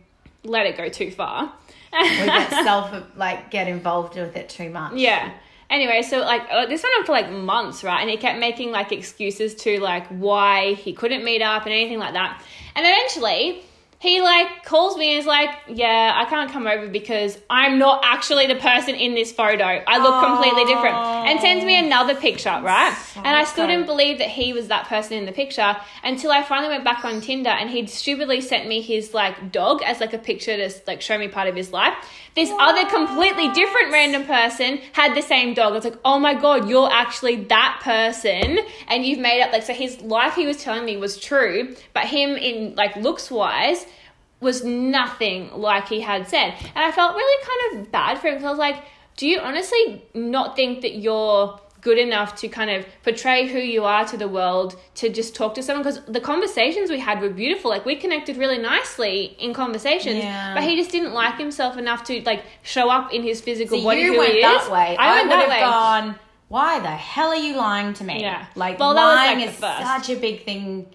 Let 0.44 0.66
it 0.66 0.76
go 0.76 0.90
too 0.90 1.12
far. 1.12 1.54
we 1.94 2.00
get 2.00 2.50
self 2.64 2.96
like 3.16 3.52
get 3.52 3.68
involved 3.68 4.16
with 4.16 4.36
it 4.36 4.50
too 4.50 4.72
much. 4.72 4.94
yeah. 4.96 5.34
Anyway, 5.70 6.02
so 6.02 6.20
like 6.20 6.44
uh, 6.50 6.66
this 6.66 6.82
went 6.84 6.94
on 7.00 7.06
for 7.06 7.12
like 7.12 7.30
months, 7.30 7.84
right? 7.84 8.00
And 8.00 8.10
he 8.10 8.18
kept 8.18 8.40
making 8.40 8.72
like 8.72 8.92
excuses 8.92 9.54
to 9.56 9.80
like 9.80 10.08
why 10.08 10.74
he 10.74 10.94
couldn't 10.94 11.24
meet 11.24 11.42
up 11.42 11.66
and 11.66 11.74
anything 11.74 12.00
like 12.00 12.14
that. 12.14 12.42
And 12.76 12.86
eventually, 12.86 13.64
he 14.00 14.22
like 14.22 14.64
calls 14.64 14.96
me 14.96 15.10
and 15.10 15.20
is 15.20 15.26
like, 15.26 15.50
"Yeah, 15.68 16.14
I 16.16 16.26
can't 16.30 16.52
come 16.52 16.68
over 16.68 16.88
because 16.88 17.38
I'm 17.50 17.80
not 17.80 18.02
actually 18.06 18.46
the 18.46 18.56
person 18.56 18.94
in 18.94 19.16
this 19.16 19.32
photo. 19.32 19.64
I 19.88 19.98
look 19.98 20.24
completely 20.24 20.66
different." 20.66 20.96
And 20.96 21.40
sends 21.40 21.66
me 21.66 21.78
another 21.78 22.14
picture, 22.14 22.60
right? 22.62 22.96
And 23.16 23.28
I 23.28 23.44
still 23.44 23.66
didn't 23.66 23.88
believe 23.88 24.20
that 24.20 24.30
he 24.30 24.54
was 24.54 24.68
that 24.68 24.86
person 24.86 25.18
in 25.18 25.26
the 25.26 25.32
picture 25.32 25.76
until 26.04 26.32
I 26.32 26.44
finally 26.44 26.70
went 26.70 26.84
back 26.84 27.04
on 27.04 27.22
Tinder 27.22 27.50
and 27.50 27.70
he'd 27.72 27.90
stupidly 27.90 28.40
sent 28.40 28.68
me 28.68 28.82
his 28.82 29.14
like 29.16 29.52
dog 29.52 29.82
as 29.84 30.00
like 30.00 30.14
a 30.14 30.20
picture 30.20 30.56
to 30.56 30.74
like 30.86 31.02
show 31.02 31.18
me 31.18 31.28
part 31.28 31.48
of 31.48 31.56
his 31.56 31.74
life. 31.74 31.96
This 32.36 32.52
other 32.60 32.88
completely 32.88 33.50
different 33.54 33.92
random 33.92 34.26
person 34.26 34.78
had 34.94 35.16
the 35.16 35.24
same 35.24 35.56
dog. 35.56 35.76
It's 35.76 35.86
like, 35.86 35.98
oh 36.06 36.20
my 36.20 36.36
god, 36.36 36.70
you're 36.70 36.92
actually 36.92 37.46
that 37.46 37.80
person, 37.84 38.60
and 38.88 39.04
you've 39.04 39.18
made 39.18 39.42
up 39.42 39.52
like 39.52 39.64
so 39.64 39.74
his 39.74 40.00
life 40.02 40.36
he 40.36 40.46
was 40.46 40.64
telling 40.64 40.86
me 40.86 40.98
was 40.98 41.18
true, 41.18 41.76
but 41.96 42.04
him 42.04 42.36
in 42.38 42.76
like 42.76 42.96
looks 42.96 43.32
wise 43.32 43.88
was 44.40 44.64
nothing 44.64 45.52
like 45.54 45.88
he 45.88 46.02
had 46.02 46.28
said. 46.28 46.54
And 46.76 46.78
I 46.86 46.92
felt 46.92 47.16
really 47.16 47.46
kind 47.46 47.82
of 47.86 47.92
bad 47.92 48.20
for 48.20 48.28
him 48.28 48.36
because 48.36 48.46
I 48.46 48.50
was 48.50 48.60
like, 48.60 48.84
do 49.16 49.28
you 49.28 49.40
honestly 49.40 50.06
not 50.14 50.56
think 50.56 50.82
that 50.82 50.96
you're 50.98 51.60
good 51.82 51.98
enough 51.98 52.36
to 52.36 52.48
kind 52.48 52.70
of 52.70 52.86
portray 53.04 53.48
who 53.48 53.60
you 53.60 53.84
are 53.86 54.04
to 54.06 54.18
the 54.18 54.28
world 54.28 54.76
to 54.96 55.10
just 55.10 55.34
talk 55.36 55.56
to 55.56 55.64
someone? 55.64 55.84
Because 55.84 56.04
the 56.06 56.20
conversations 56.22 56.90
we 56.92 57.00
had 57.00 57.20
were 57.22 57.30
beautiful. 57.30 57.72
Like 57.72 57.86
we 57.86 57.96
connected 57.96 58.38
really 58.38 58.58
nicely 58.60 59.36
in 59.40 59.54
conversations, 59.54 60.18
Yeah. 60.18 60.54
but 60.54 60.64
he 60.64 60.76
just 60.76 60.92
didn't 60.92 61.14
like 61.14 61.38
himself 61.40 61.78
enough 61.78 62.04
to 62.06 62.22
like 62.26 62.44
show 62.62 62.90
up 62.92 63.12
in 63.14 63.24
his 63.24 63.42
physical 63.42 63.80
So 63.80 63.84
body 63.84 64.02
you 64.02 64.18
went 64.18 64.34
that 64.42 64.70
way. 64.72 64.96
I, 64.98 65.16
went 65.16 65.28
would 65.30 65.32
that 65.34 65.40
have 65.42 65.50
way. 65.50 65.60
gone. 65.62 66.16
Why 66.50 66.80
the 66.80 66.90
hell 66.90 67.30
are 67.30 67.36
you 67.36 67.56
lying 67.58 67.94
to 67.96 68.04
me? 68.04 68.22
Yeah. 68.22 68.46
Like 68.56 68.80
Well, 68.80 68.94
lying 68.94 69.40
like, 69.40 69.50
is 69.50 69.56
such 69.58 70.10
a 70.10 70.16
big 70.16 70.44
thing 70.46 70.86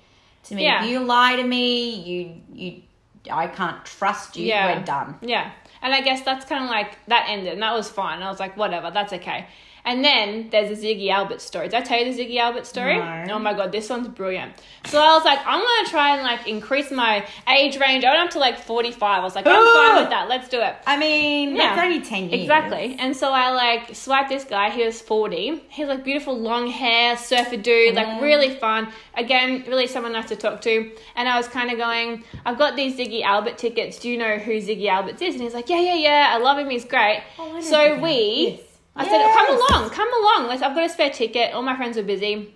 to 0.45 0.55
me. 0.55 0.63
Yeah. 0.63 0.85
You 0.85 1.01
lie 1.01 1.37
to 1.37 1.43
me, 1.45 1.91
you 1.97 2.35
you 2.55 2.83
I 3.31 3.47
can't 3.47 3.85
trust 3.85 4.37
you. 4.37 4.47
Yeah. 4.47 4.79
We're 4.79 4.85
done. 4.85 5.17
Yeah. 5.21 5.53
And 5.83 5.95
I 5.95 6.01
guess 6.01 6.23
that's 6.23 6.45
kind 6.45 6.65
of 6.65 6.71
like 6.71 6.97
that 7.09 7.27
ended, 7.29 7.55
and 7.55 7.63
that 7.63 7.75
was 7.75 7.91
fine. 7.91 8.23
I 8.23 8.31
was 8.31 8.39
like, 8.39 8.57
whatever, 8.57 8.91
that's 8.91 9.13
okay. 9.13 9.47
And 9.85 10.05
then 10.05 10.49
there's 10.51 10.79
a 10.79 10.81
Ziggy 10.81 11.11
Albert 11.11 11.41
story. 11.41 11.69
Did 11.69 11.75
I 11.75 11.81
tell 11.83 11.99
you 11.99 12.13
the 12.13 12.23
Ziggy 12.23 12.39
Albert 12.39 12.67
story? 12.67 12.97
No. 12.99 13.25
Oh 13.33 13.39
my 13.39 13.53
god, 13.53 13.73
this 13.73 13.91
one's 13.91 14.07
brilliant. 14.09 14.53
So 14.87 15.01
I 15.01 15.15
was 15.15 15.25
like, 15.25 15.41
I'm 15.45 15.61
gonna 15.61 15.89
try 15.89 16.15
and 16.15 16.23
like 16.23 16.47
increase 16.47 16.91
my 16.91 17.27
age 17.49 17.79
range. 17.79 18.05
I 18.05 18.11
went 18.11 18.27
up 18.27 18.31
to 18.31 18.39
like 18.39 18.59
45. 18.59 19.03
I 19.03 19.23
was 19.23 19.35
like, 19.35 19.47
I'm 19.47 19.55
fine 19.55 20.03
with 20.03 20.11
that. 20.11 20.27
Let's 20.29 20.49
do 20.49 20.61
it. 20.61 20.77
I 20.87 20.97
mean, 20.97 21.57
Yeah. 21.57 21.75
that's 21.75 21.85
only 21.85 22.01
ten 22.01 22.31
years. 22.31 22.43
Exactly. 22.43 22.97
And 22.99 23.17
so 23.17 23.33
I 23.33 23.51
like 23.51 23.95
swiped 23.95 24.29
this 24.29 24.45
guy. 24.45 24.71
He 24.71 24.85
was 24.85 25.01
40. 25.01 25.63
He 25.69 25.83
had 25.83 25.89
like 25.89 26.05
beautiful 26.05 26.39
long 26.39 26.69
hair, 26.69 27.17
surfer 27.17 27.57
dude, 27.57 27.95
like 27.97 28.07
mm. 28.07 28.21
really 28.21 28.55
fun. 28.55 28.89
Again, 29.15 29.65
really 29.67 29.87
someone 29.89 30.13
nice 30.13 30.29
to 30.29 30.37
talk 30.37 30.61
to. 30.63 30.93
And 31.17 31.29
I 31.29 31.37
was 31.37 31.49
kind 31.49 31.71
of 31.71 31.79
going, 31.79 32.25
I've 32.47 32.59
got 32.59 32.77
these 32.77 32.97
Ziggy 32.97 33.23
Albert 33.23 33.59
tickets. 33.59 33.99
Do 33.99 34.09
you 34.09 34.17
know 34.17 34.37
who 34.39 34.53
Ziggy 34.53 34.87
Albert 34.87 35.21
is? 35.21 35.35
And 35.35 35.43
he's 35.43 35.55
like, 35.55 35.69
Yeah, 35.69 35.81
yeah, 35.81 35.95
yeah. 35.95 36.33
I 36.35 36.39
love 36.39 36.59
him. 36.59 36.71
He's 36.71 36.85
great. 36.85 37.23
Oh, 37.39 37.61
so 37.61 37.99
we, 38.01 38.59
Yes. 38.59 38.72
I 38.97 39.05
Yes. 39.05 39.11
said, 39.11 39.35
Come 39.35 39.57
along, 39.57 39.91
come 39.91 40.09
along. 40.23 40.49
Let's, 40.49 40.63
I've 40.63 40.75
got 40.75 40.85
a 40.85 40.89
spare 40.89 41.11
ticket. 41.11 41.55
All 41.55 41.63
my 41.63 41.77
friends 41.77 41.97
were 41.97 42.03
busy. 42.03 42.55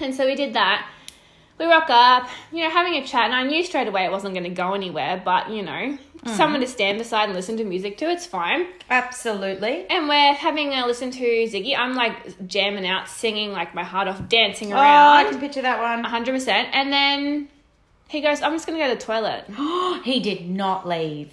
And 0.00 0.14
so 0.14 0.26
we 0.26 0.34
did 0.34 0.54
that. 0.54 0.88
We 1.58 1.66
rock 1.66 1.88
up, 1.88 2.28
you 2.52 2.64
know, 2.64 2.70
having 2.70 2.94
a 2.94 3.06
chat, 3.06 3.26
and 3.26 3.34
I 3.34 3.44
knew 3.44 3.62
straight 3.62 3.86
away 3.86 4.04
it 4.04 4.10
wasn't 4.10 4.34
going 4.34 4.42
to 4.44 4.50
go 4.50 4.74
anywhere, 4.74 5.20
but 5.24 5.50
you 5.50 5.62
know, 5.62 5.98
Mm-hmm. 6.24 6.36
someone 6.38 6.60
to 6.62 6.66
stand 6.66 6.96
beside 6.96 7.24
and 7.24 7.34
listen 7.34 7.58
to 7.58 7.64
music 7.64 7.98
to, 7.98 8.06
it's 8.10 8.24
fine. 8.24 8.66
Absolutely. 8.88 9.84
And 9.90 10.08
we're 10.08 10.32
having 10.32 10.72
a 10.72 10.86
listen 10.86 11.10
to 11.10 11.20
Ziggy. 11.22 11.76
I'm 11.76 11.94
like 11.94 12.48
jamming 12.48 12.86
out, 12.86 13.10
singing 13.10 13.52
like 13.52 13.74
my 13.74 13.84
heart 13.84 14.08
off, 14.08 14.26
dancing 14.26 14.72
around. 14.72 14.82
Oh, 14.82 15.26
I 15.28 15.30
can 15.30 15.38
picture 15.38 15.60
that 15.60 15.78
one. 15.80 16.02
100%. 16.02 16.48
And 16.48 16.90
then 16.90 17.48
he 18.08 18.22
goes, 18.22 18.40
I'm 18.40 18.52
just 18.52 18.66
going 18.66 18.78
to 18.78 18.86
go 18.86 18.90
to 18.90 18.98
the 18.98 19.04
toilet. 19.04 20.02
he 20.06 20.18
did 20.20 20.48
not 20.48 20.88
leave. 20.88 21.30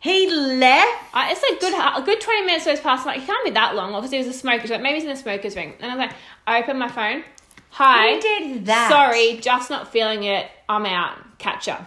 He 0.00 0.30
left. 0.30 1.14
Uh, 1.14 1.28
it's 1.30 1.42
like 1.48 1.60
good, 1.60 1.74
a 1.74 2.02
good 2.04 2.20
20 2.20 2.46
minutes 2.46 2.64
goes 2.64 2.80
past. 2.80 3.06
I'm 3.06 3.14
like, 3.14 3.22
it 3.22 3.26
can't 3.26 3.44
be 3.44 3.50
that 3.50 3.74
long 3.74 3.92
because 3.92 4.10
he 4.10 4.18
was 4.18 4.26
a 4.26 4.32
smoker. 4.32 4.66
So 4.66 4.78
maybe 4.78 4.94
he's 4.94 5.04
in 5.04 5.10
the 5.10 5.16
smoker's 5.16 5.54
ring. 5.56 5.74
And 5.78 5.92
I 5.92 5.94
was 5.94 6.06
like, 6.06 6.16
I 6.46 6.62
open 6.62 6.78
my 6.78 6.88
phone. 6.88 7.22
Hi. 7.70 8.14
Who 8.14 8.20
did 8.20 8.66
that? 8.66 8.88
Sorry, 8.90 9.38
just 9.40 9.68
not 9.70 9.92
feeling 9.92 10.24
it. 10.24 10.46
I'm 10.68 10.86
out. 10.86 11.18
Catch 11.38 11.66
ya. 11.68 11.78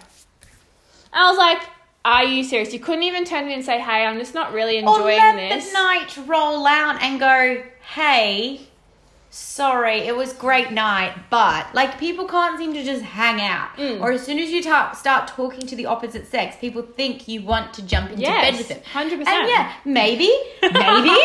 I 1.11 1.29
was 1.29 1.37
like, 1.37 1.59
are 2.05 2.23
you 2.23 2.43
serious? 2.43 2.71
You 2.73 2.79
couldn't 2.79 3.03
even 3.03 3.25
turn 3.25 3.41
to 3.41 3.47
me 3.47 3.53
and 3.55 3.65
say, 3.65 3.79
hey, 3.79 4.05
I'm 4.05 4.19
just 4.19 4.33
not 4.33 4.53
really 4.53 4.75
Or 4.83 4.95
enjoying 4.95 5.17
let 5.17 5.49
this. 5.49 5.67
the 5.71 5.73
night 5.73 6.17
roll 6.27 6.65
out 6.67 7.01
and 7.01 7.19
go, 7.19 7.63
hey, 7.95 8.61
sorry, 9.35 9.97
it 10.01 10.15
was 10.15 10.31
great 10.31 10.71
night, 10.71 11.11
but 11.31 11.73
like 11.73 11.97
people 11.99 12.25
can't 12.25 12.55
seem 12.59 12.71
to 12.75 12.83
just 12.83 13.01
hang 13.03 13.41
out. 13.41 13.75
Mm. 13.77 13.99
Or 13.99 14.11
as 14.11 14.23
soon 14.23 14.37
as 14.37 14.51
you 14.51 14.61
ta- 14.61 14.93
start 14.93 15.27
talking 15.27 15.65
to 15.65 15.75
the 15.75 15.87
opposite 15.87 16.27
sex, 16.27 16.55
people 16.61 16.83
think 16.83 17.27
you 17.27 17.41
want 17.41 17.73
to 17.73 17.81
jump 17.81 18.11
into 18.11 18.21
Yes, 18.21 18.51
bed 18.51 18.57
with 18.59 18.67
them. 18.69 18.79
100%. 18.81 19.27
And 19.27 19.49
yeah, 19.49 19.73
maybe, 19.85 20.31
maybe. 20.61 20.71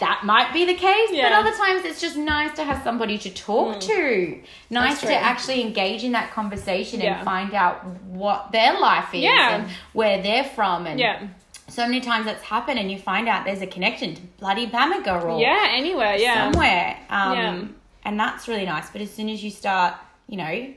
that 0.00 0.20
might 0.22 0.52
be 0.52 0.64
the 0.66 0.74
case, 0.74 1.08
but 1.08 1.16
Yeah. 1.16 1.30
Mm. 1.32 1.38
other 1.46 1.56
times 1.56 1.84
it's 1.86 2.00
just 2.00 2.16
nice 2.16 2.54
to 2.56 2.62
have 2.64 2.82
somebody 2.84 3.16
to 3.18 3.30
talk 3.30 3.80
to. 3.80 4.38
Nice 4.70 5.00
to 5.00 5.14
actually 5.14 5.62
engage 5.62 6.04
in 6.04 6.12
that 6.12 6.30
conversation 6.30 7.00
Yeah. 7.00 7.16
and 7.16 7.24
find 7.24 7.54
out 7.54 7.84
what 8.04 8.52
their 8.52 8.78
life 8.78 9.12
is 9.14 9.22
Yeah. 9.22 9.56
and 9.56 9.68
where 9.94 10.22
they're 10.22 10.44
from 10.44 10.86
and 10.86 11.00
Yeah. 11.00 11.26
So 11.68 11.84
many 11.84 12.00
times 12.00 12.24
that's 12.26 12.42
happened 12.42 12.78
and 12.78 12.90
you 12.90 12.98
find 12.98 13.28
out 13.28 13.44
there's 13.44 13.62
a 13.62 13.66
connection 13.66 14.14
to 14.14 14.22
bloody 14.38 14.66
Bamaga 14.66 15.22
or 15.22 15.40
Yeah, 15.40 15.66
anywhere, 15.70 16.16
yeah. 16.16 16.50
somewhere. 16.50 16.96
Um, 17.10 17.32
Yeah. 17.36 17.64
And 18.04 18.18
that's 18.18 18.48
really 18.48 18.64
nice. 18.64 18.88
But 18.90 19.02
as 19.02 19.10
soon 19.12 19.28
as 19.28 19.42
you 19.44 19.50
start, 19.50 19.94
you 20.28 20.38
know, 20.38 20.72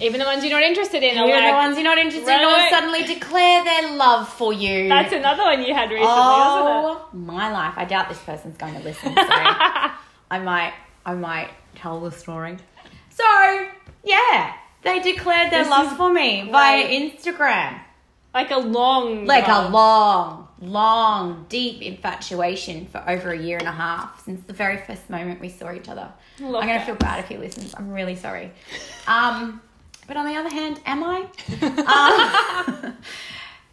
Even 0.00 0.20
the 0.20 0.26
ones 0.26 0.44
you're 0.44 0.52
not 0.52 0.62
interested 0.62 1.02
in 1.02 1.14
you're 1.16 1.28
like, 1.28 1.50
the 1.50 1.56
ones 1.56 1.74
you're 1.76 1.84
not 1.84 1.98
interested 1.98 2.30
in, 2.30 2.44
or 2.44 2.68
suddenly 2.68 3.02
declare 3.04 3.64
their 3.64 3.96
love 3.96 4.28
for 4.28 4.52
you. 4.52 4.88
That's 4.88 5.12
another 5.12 5.42
one 5.42 5.62
you 5.62 5.72
had 5.74 5.90
recently, 5.90 6.06
oh 6.10 7.08
my 7.12 7.50
life! 7.50 7.74
I 7.76 7.86
doubt 7.86 8.08
this 8.10 8.18
person's 8.18 8.58
going 8.58 8.74
to 8.74 8.80
listen. 8.80 9.14
So 9.14 9.22
I 9.26 10.38
might, 10.42 10.74
I 11.06 11.14
might 11.14 11.50
tell 11.76 12.00
the 12.00 12.10
story. 12.10 12.58
So 13.10 13.24
yeah, 14.04 14.54
they 14.82 15.00
declared 15.00 15.50
their 15.50 15.62
This 15.64 15.70
love 15.70 15.96
for 15.96 16.12
me 16.12 16.48
via. 16.50 16.86
Instagram. 16.86 17.80
Like 18.36 18.50
a 18.50 18.58
long 18.58 19.24
like 19.24 19.48
a 19.48 19.68
long, 19.70 20.48
long, 20.60 21.46
deep 21.48 21.80
infatuation 21.80 22.84
for 22.92 23.02
over 23.08 23.30
a 23.30 23.38
year 23.38 23.56
and 23.56 23.66
a 23.66 23.72
half 23.72 24.22
since 24.26 24.44
the 24.46 24.52
very 24.52 24.76
first 24.76 25.08
moment 25.08 25.40
we 25.40 25.48
saw 25.48 25.72
each 25.72 25.88
other. 25.88 26.12
Love 26.40 26.56
I'm 26.62 26.68
gonna 26.68 26.80
that. 26.80 26.86
feel 26.86 26.96
bad 26.96 27.20
if 27.20 27.28
he 27.28 27.38
listens. 27.38 27.74
I'm 27.74 27.90
really 27.90 28.14
sorry. 28.16 28.50
Um, 29.08 29.62
but 30.08 30.16
on 30.16 30.26
the 30.26 30.34
other 30.36 30.50
hand, 30.50 30.80
am 30.84 31.02
I? 31.04 31.18
um, 31.20 31.26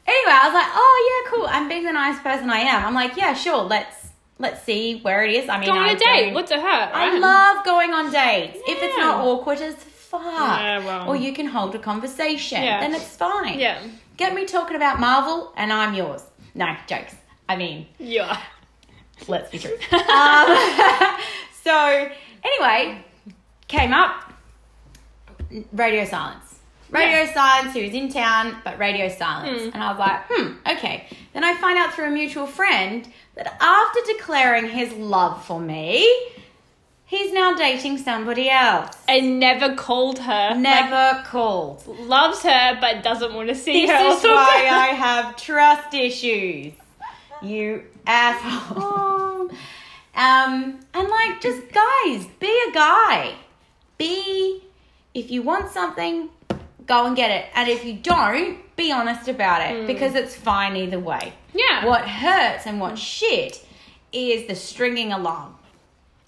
anyway, 0.07 0.33
I 0.39 0.43
was 0.45 0.53
like, 0.53 0.71
oh 0.83 0.95
yeah, 1.09 1.31
cool. 1.31 1.47
I'm 1.47 1.67
being 1.67 1.83
the 1.83 1.91
nice 1.91 2.19
person 2.21 2.49
I 2.49 2.59
am. 2.59 2.85
I'm 2.85 2.93
like, 2.93 3.17
yeah, 3.17 3.33
sure. 3.33 3.63
Let's 3.63 3.95
let's 4.39 4.63
see 4.63 4.99
where 5.01 5.25
it 5.25 5.31
is. 5.35 5.49
I 5.49 5.57
mean, 5.59 5.67
Go 5.67 5.73
on 5.73 5.89
I 5.89 5.91
a 5.91 5.97
date. 5.97 6.33
What's 6.33 6.51
it 6.51 6.59
hurt? 6.61 6.89
I 6.93 7.17
love 7.17 7.65
going 7.65 7.91
on 7.91 8.11
dates. 8.11 8.57
If 8.67 8.77
it's 8.81 8.97
not 8.97 9.25
awkward 9.25 9.59
as 9.59 9.75
fuck, 9.75 10.21
Yeah, 10.23 10.85
well. 10.85 11.09
or 11.09 11.15
you 11.15 11.33
can 11.33 11.47
hold 11.47 11.73
a 11.75 11.79
conversation, 11.79 12.61
Yeah. 12.63 12.79
then 12.79 12.93
it's 12.93 13.15
fine. 13.15 13.59
Yeah. 13.59 13.79
Get 14.17 14.33
me 14.35 14.45
talking 14.45 14.75
about 14.75 14.99
Marvel 14.99 15.51
and 15.57 15.71
I'm 15.73 15.93
yours. 15.93 16.21
No, 16.55 16.75
jokes. 16.87 17.15
I 17.49 17.55
mean, 17.55 17.87
Yeah. 17.99 18.37
let's 19.27 19.49
be 19.51 19.59
true. 19.59 19.73
um, 19.91 21.17
so, 21.63 22.09
anyway, 22.43 23.03
came 23.67 23.93
up, 23.93 24.31
radio 25.71 26.05
silence. 26.05 26.59
Radio 26.91 27.25
silence, 27.33 27.73
he 27.73 27.83
was 27.83 27.93
in 27.93 28.09
town, 28.11 28.55
but 28.63 28.77
radio 28.77 29.09
silence. 29.09 29.63
And 29.73 29.83
I 29.83 29.89
was 29.89 29.97
like, 29.99 30.21
hmm, 30.29 30.53
okay. 30.77 31.07
Then 31.33 31.43
I 31.43 31.55
find 31.55 31.75
out 31.79 31.91
through 31.93 32.05
a 32.05 32.11
mutual 32.11 32.45
friend 32.45 33.11
that 33.33 33.57
after 33.59 33.99
declaring 34.13 34.69
his 34.69 34.93
love 34.93 35.43
for 35.43 35.59
me, 35.59 36.07
he's 37.05 37.31
now 37.33 37.53
dating 37.55 37.97
somebody 37.99 38.49
else. 38.49 38.95
And 39.07 39.39
never 39.39 39.75
called 39.75 40.19
her. 40.19 40.55
Never 40.55 41.23
called. 41.25 41.85
Loves 41.87 42.41
her, 42.43 42.77
but 42.79 43.03
doesn't 43.03 43.33
want 43.33 43.49
to 43.49 43.55
see 43.55 43.85
This 43.85 43.91
her. 43.91 44.07
or 44.07 44.11
is 44.17 44.23
why. 44.23 44.67
I 44.71 44.87
have 44.87 45.35
trust 45.35 45.93
issues. 45.93 46.73
You 47.41 47.83
asshole. 48.07 49.49
um, 50.15 50.79
and 50.93 51.09
like, 51.09 51.41
just 51.41 51.61
guys, 51.71 52.25
be 52.39 52.63
a 52.69 52.71
guy. 52.73 53.35
Be, 53.97 54.63
if 55.13 55.29
you 55.31 55.41
want 55.43 55.71
something, 55.71 56.29
go 56.85 57.05
and 57.05 57.15
get 57.15 57.31
it. 57.31 57.45
And 57.55 57.69
if 57.69 57.85
you 57.85 57.93
don't, 57.93 58.57
be 58.75 58.91
honest 58.91 59.27
about 59.27 59.61
it 59.61 59.85
because 59.85 60.15
it's 60.15 60.35
fine 60.35 60.75
either 60.75 60.99
way. 60.99 61.33
Yeah. 61.53 61.85
What 61.85 62.07
hurts 62.07 62.65
and 62.65 62.79
what 62.79 62.97
shit 62.97 63.63
is 64.11 64.47
the 64.47 64.55
stringing 64.55 65.11
along. 65.11 65.57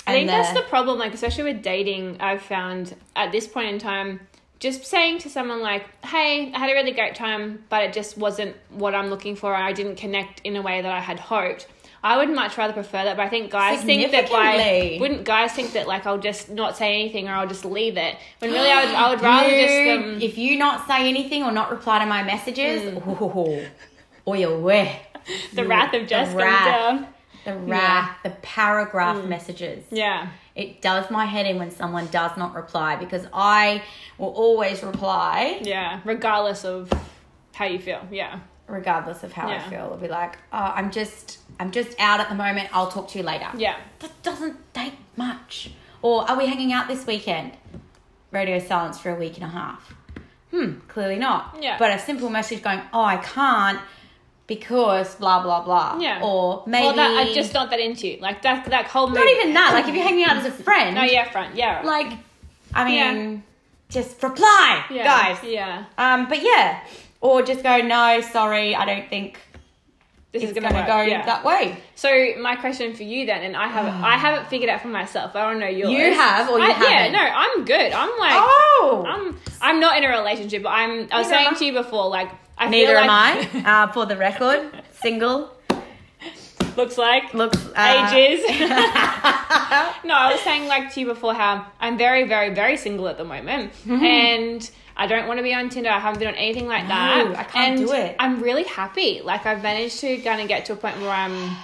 I 0.07 0.13
think 0.13 0.27
that's 0.27 0.53
the 0.53 0.61
problem, 0.63 0.99
like 0.99 1.13
especially 1.13 1.43
with 1.45 1.61
dating. 1.63 2.17
I've 2.19 2.41
found 2.41 2.95
at 3.15 3.31
this 3.31 3.47
point 3.47 3.69
in 3.69 3.79
time, 3.79 4.19
just 4.59 4.85
saying 4.85 5.19
to 5.19 5.29
someone 5.29 5.61
like, 5.61 5.83
"Hey, 6.05 6.51
I 6.53 6.59
had 6.59 6.69
a 6.69 6.73
really 6.73 6.91
great 6.91 7.15
time, 7.15 7.63
but 7.69 7.83
it 7.83 7.93
just 7.93 8.17
wasn't 8.17 8.55
what 8.69 8.93
I'm 8.93 9.09
looking 9.09 9.35
for. 9.35 9.53
I 9.53 9.73
didn't 9.73 9.95
connect 9.95 10.41
in 10.43 10.55
a 10.55 10.61
way 10.61 10.81
that 10.81 10.91
I 10.91 10.99
had 10.99 11.19
hoped." 11.19 11.67
I 12.03 12.17
would 12.17 12.29
much 12.29 12.55
rather 12.55 12.71
prefer 12.71 13.03
that, 13.05 13.17
but 13.17 13.23
I 13.23 13.29
think 13.29 13.49
guys 13.49 13.81
think 13.83 14.11
that 14.11 14.29
by 14.29 14.97
wouldn't 15.01 15.23
guys 15.23 15.53
think 15.53 15.73
that 15.73 15.87
like 15.87 16.05
I'll 16.05 16.19
just 16.19 16.51
not 16.51 16.77
say 16.77 16.93
anything 16.93 17.27
or 17.27 17.31
I'll 17.31 17.47
just 17.47 17.65
leave 17.65 17.97
it. 17.97 18.15
When 18.37 18.51
really 18.51 18.69
I 18.69 18.85
would 18.85 18.93
I 18.93 19.09
would 19.09 19.21
rather 19.21 19.49
You- 19.55 19.65
just 19.65 20.05
um, 20.05 20.21
if 20.21 20.37
you 20.37 20.55
not 20.55 20.85
say 20.87 21.09
anything 21.09 21.41
or 21.41 21.51
not 21.51 21.71
reply 21.71 21.97
to 21.97 22.05
my 22.05 22.21
messages, 22.21 22.93
oh, 23.07 23.65
oh, 24.27 24.33
you're 24.35 24.59
wet. 24.59 25.01
the 25.53 25.65
wrath 25.65 25.95
of 25.95 26.05
just 26.05 26.35
the 26.35 26.43
comes 26.43 26.65
down. 26.67 27.07
The 27.45 27.55
wrath, 27.55 28.17
the 28.23 28.31
paragraph 28.41 29.17
Mm. 29.17 29.27
messages. 29.27 29.86
Yeah. 29.91 30.27
It 30.55 30.81
does 30.81 31.10
my 31.12 31.25
head 31.25 31.45
in 31.45 31.58
when 31.60 31.71
someone 31.71 32.08
does 32.08 32.36
not 32.38 32.53
reply 32.55 32.95
because 32.95 33.25
I 33.34 33.84
will 34.17 34.29
always 34.34 34.84
reply 34.84 35.60
Yeah. 35.62 35.99
Regardless 36.03 36.65
of 36.65 36.91
how 37.53 37.65
you 37.65 37.79
feel. 37.79 38.01
Yeah. 38.12 38.39
regardless 38.67 39.21
of 39.23 39.31
how 39.31 39.47
Yeah. 39.47 39.58
I 39.63 39.69
feel. 39.69 39.79
I'll 39.91 39.97
be 39.97 40.08
like, 40.08 40.38
oh, 40.51 40.58
I'm 40.75 40.89
just, 40.89 41.38
I'm 41.60 41.69
just 41.69 41.95
out 41.99 42.19
at 42.19 42.29
the 42.29 42.36
moment. 42.36 42.67
I'll 42.73 42.89
talk 42.89 43.08
to 43.10 43.19
you 43.19 43.23
later. 43.23 43.47
Yeah. 43.55 43.75
That 43.99 44.10
doesn't 44.23 44.58
take 44.73 44.95
much. 45.15 45.69
Or 46.01 46.27
are 46.27 46.36
we 46.36 46.47
hanging 46.47 46.73
out 46.73 46.88
this 46.88 47.05
weekend? 47.05 47.51
Radio 48.31 48.58
silence 48.58 48.97
for 48.97 49.12
a 49.12 49.15
week 49.15 49.36
and 49.36 49.43
a 49.43 49.49
half. 49.49 49.93
Hmm, 50.49 50.79
clearly 50.88 51.17
not. 51.17 51.58
Yeah. 51.62 51.77
But 51.77 51.91
a 51.91 51.99
simple 51.99 52.29
message 52.31 52.63
going, 52.63 52.81
oh, 52.91 53.03
I 53.03 53.17
can't 53.17 53.79
because 54.47 55.15
blah 55.15 55.41
blah 55.43 55.63
blah. 55.63 55.97
Yeah. 55.99 56.21
Or 56.23 56.63
maybe 56.67 56.88
Or 56.88 56.93
that 56.93 57.17
I'm 57.27 57.34
just 57.34 57.53
not 57.53 57.69
that 57.71 57.79
into 57.79 58.08
you. 58.08 58.17
Like 58.21 58.41
that 58.43 58.65
that 58.65 58.86
whole 58.88 59.08
not 59.08 59.25
even 59.27 59.53
that. 59.53 59.71
Like 59.73 59.88
if 59.88 59.95
you're 59.95 60.03
hanging 60.03 60.25
out 60.25 60.38
as 60.38 60.45
a 60.45 60.51
friend. 60.63 60.95
No, 60.95 61.03
yeah, 61.03 61.29
friend. 61.31 61.58
Yeah. 61.58 61.81
Like, 61.84 62.13
I 62.73 62.84
mean, 62.86 62.95
Yeah. 63.34 63.38
just 63.89 64.21
reply, 64.21 64.86
yeah. 64.91 65.03
guys. 65.03 65.43
Yeah. 65.43 65.86
Um, 65.97 66.27
but 66.29 66.41
yeah, 66.43 66.81
or 67.21 67.41
just 67.41 67.63
go, 67.63 67.77
no, 67.77 68.21
sorry, 68.21 68.75
I 68.75 68.86
don't 68.86 69.10
think 69.10 69.39
This 70.31 70.43
is 70.43 70.51
gonna, 70.53 70.69
going 70.69 70.81
to 70.84 70.88
go 70.91 71.01
yeah. 71.01 71.25
that 71.25 71.43
way. 71.45 71.77
So 71.95 72.10
my 72.39 72.55
question 72.58 72.93
for 72.93 73.03
you 73.03 73.25
then, 73.25 73.41
and 73.43 73.55
I 73.55 73.67
haven't, 73.67 73.93
I 73.93 74.17
haven't 74.17 74.47
figured 74.49 74.69
out 74.69 74.81
for 74.81 74.89
myself. 74.89 75.36
I 75.36 75.49
don't 75.49 75.60
know 75.60 75.67
yours. 75.67 75.91
You 75.91 76.13
have 76.13 76.49
or 76.49 76.60
you 76.60 76.65
I, 76.65 76.67
Yeah, 76.69 76.73
haven't? 76.73 77.13
no, 77.13 77.19
I'm 77.19 77.65
good. 77.65 77.91
I'm 77.93 78.10
like, 78.19 78.34
Oh, 78.36 79.05
I'm, 79.08 79.39
I'm 79.62 79.79
not 79.79 79.97
in 79.97 80.03
a 80.03 80.10
relationship. 80.10 80.62
But 80.63 80.69
I'm. 80.69 80.91
I 81.12 81.19
was 81.19 81.29
Neither 81.29 81.29
saying 81.29 81.47
I. 81.51 81.58
to 81.60 81.65
you 81.65 81.73
before, 81.73 82.10
like, 82.10 82.29
I 82.57 82.69
neither 82.69 82.93
feel 82.93 82.97
am 82.97 83.07
like, 83.07 83.55
I. 83.65 83.83
Uh, 83.83 83.91
for 83.91 84.05
the 84.05 84.17
record, 84.17 84.71
single 85.01 85.55
Looks 86.77 86.97
like 86.97 87.33
looks 87.33 87.57
uh, 87.67 88.09
ages. 88.13 88.43
no, 88.59 90.13
I 90.13 90.29
was 90.31 90.41
saying 90.41 90.67
like 90.67 90.93
to 90.93 90.99
you 90.99 91.05
before 91.05 91.33
how 91.33 91.65
I'm 91.79 91.97
very, 91.97 92.27
very, 92.27 92.53
very 92.53 92.75
single 92.75 93.07
at 93.07 93.17
the 93.17 93.23
moment, 93.23 93.71
and 93.87 94.69
I 94.97 95.07
don't 95.07 95.27
want 95.27 95.39
to 95.39 95.43
be 95.43 95.53
on 95.53 95.69
Tinder. 95.69 95.89
I 95.89 95.99
haven't 95.99 96.19
been 96.19 96.27
on 96.27 96.35
anything 96.35 96.67
like 96.67 96.87
that. 96.87 97.33
I 97.37 97.43
can't 97.43 97.79
and 97.79 97.87
do 97.87 97.93
it. 97.93 98.15
I'm 98.19 98.41
really 98.41 98.63
happy. 98.63 99.21
Like 99.23 99.45
I've 99.45 99.63
managed 99.63 99.99
to 100.01 100.17
kind 100.17 100.41
of 100.41 100.49
get 100.49 100.65
to 100.65 100.73
a 100.73 100.75
point 100.75 100.99
where 100.99 101.11
I'm, 101.11 101.55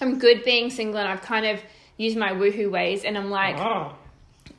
I'm 0.00 0.18
good 0.18 0.44
being 0.44 0.70
single, 0.70 0.98
and 0.98 1.08
I've 1.08 1.22
kind 1.22 1.46
of 1.46 1.60
used 1.96 2.16
my 2.16 2.32
woohoo 2.32 2.70
ways, 2.70 3.04
and 3.04 3.16
I'm 3.16 3.30
like. 3.30 3.56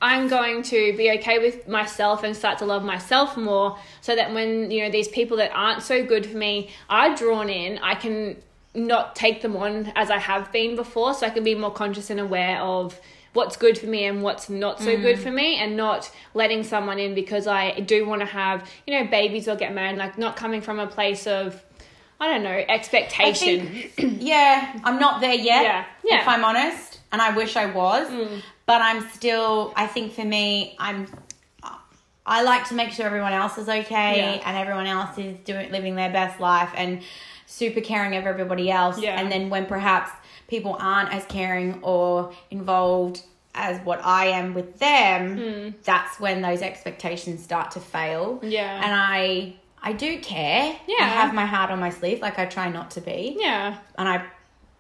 I'm 0.02 0.28
going 0.28 0.64
to 0.64 0.96
be 0.96 1.12
okay 1.18 1.40
with 1.40 1.68
myself 1.68 2.24
and 2.24 2.36
start 2.36 2.60
to 2.60 2.66
love 2.66 2.84
myself 2.84 3.36
more 3.36 3.78
so 4.02 4.16
that 4.16 4.34
when, 4.34 4.72
you 4.72 4.84
know, 4.84 4.90
these 4.90 5.10
people 5.10 5.38
that 5.38 5.52
aren't 5.54 5.84
so 5.84 6.06
good 6.06 6.26
for 6.26 6.38
me 6.38 6.70
are 6.90 7.16
drawn 7.16 7.50
in, 7.50 7.80
I 7.80 7.96
can 7.96 8.38
not 8.74 9.16
take 9.16 9.42
them 9.42 9.58
on 9.58 9.92
as 9.96 10.10
I 10.10 10.18
have 10.18 10.52
been 10.52 10.76
before. 10.76 11.14
So 11.14 11.28
I 11.28 11.30
can 11.32 11.44
be 11.44 11.56
more 11.56 11.72
conscious 11.72 12.10
and 12.10 12.20
aware 12.20 12.62
of 12.62 13.00
what's 13.34 13.58
good 13.58 13.78
for 13.78 13.88
me 13.88 14.06
and 14.06 14.24
what's 14.24 14.50
not 14.50 14.80
so 14.80 14.98
good 14.98 15.18
mm. 15.18 15.22
for 15.22 15.32
me 15.32 15.58
and 15.58 15.78
not 15.78 16.10
letting 16.34 16.64
someone 16.64 16.98
in 16.98 17.14
because 17.14 17.46
I 17.46 17.80
do 17.80 18.06
want 18.06 18.22
to 18.22 18.26
have, 18.26 18.68
you 18.88 18.98
know, 18.98 19.10
babies 19.10 19.48
or 19.48 19.56
get 19.56 19.74
married, 19.74 19.98
like 19.98 20.18
not 20.18 20.36
coming 20.36 20.62
from 20.62 20.80
a 20.80 20.88
place 20.88 21.28
of, 21.28 21.64
I 22.20 22.28
don't 22.28 22.44
know, 22.44 22.64
expectation. 22.68 23.68
think, 23.68 24.18
yeah, 24.22 24.80
I'm 24.84 25.00
not 25.00 25.22
there 25.22 25.36
yet. 25.36 25.64
Yeah, 25.64 25.86
yeah. 26.04 26.22
If 26.22 26.28
I'm 26.28 26.44
honest, 26.44 27.00
and 27.12 27.22
I 27.22 27.36
wish 27.36 27.56
I 27.56 27.68
was, 27.68 28.10
mm. 28.10 28.42
But 28.70 28.84
I'm 28.84 29.02
still. 29.10 29.74
I 29.76 29.88
think 29.88 30.14
for 30.14 30.24
me, 30.24 30.76
I'm. 30.78 31.08
I 32.24 32.44
like 32.44 32.68
to 32.68 32.76
make 32.76 32.92
sure 32.92 33.08
everyone 33.08 33.34
else 33.34 33.58
is 33.58 33.68
okay 33.68 34.18
Yeah. 34.18 34.48
and 34.48 34.56
everyone 34.56 34.86
else 34.86 35.18
is 35.18 35.36
doing 35.40 35.72
living 35.72 35.96
their 35.96 36.12
best 36.12 36.40
life 36.40 36.70
and 36.76 37.02
super 37.48 37.82
caring 37.82 38.16
of 38.16 38.28
everybody 38.28 38.70
else. 38.70 39.02
Yeah. 39.02 39.20
And 39.20 39.32
then 39.32 39.50
when 39.50 39.66
perhaps 39.66 40.12
people 40.48 40.78
aren't 40.80 41.12
as 41.12 41.26
caring 41.26 41.80
or 41.82 42.32
involved 42.52 43.24
as 43.56 43.84
what 43.84 44.06
I 44.06 44.28
am 44.28 44.54
with 44.54 44.78
them, 44.78 45.40
hmm. 45.40 45.70
that's 45.84 46.20
when 46.20 46.44
those 46.44 46.62
expectations 46.62 47.44
start 47.44 47.72
to 47.72 47.80
fail. 47.80 48.40
Yeah. 48.44 48.76
And 48.84 48.94
I 48.94 49.56
I 49.82 49.94
do 49.94 50.20
care. 50.20 50.78
Yeah. 50.88 51.06
I 51.06 51.08
have 51.08 51.34
my 51.34 51.48
heart 51.48 51.72
on 51.72 51.80
my 51.80 51.90
sleeve, 51.90 52.22
like 52.22 52.38
I 52.38 52.46
try 52.46 52.70
not 52.70 52.92
to 52.92 53.02
be 53.02 53.38
yeah. 53.40 53.80
and 53.98 54.08
I 54.08 54.24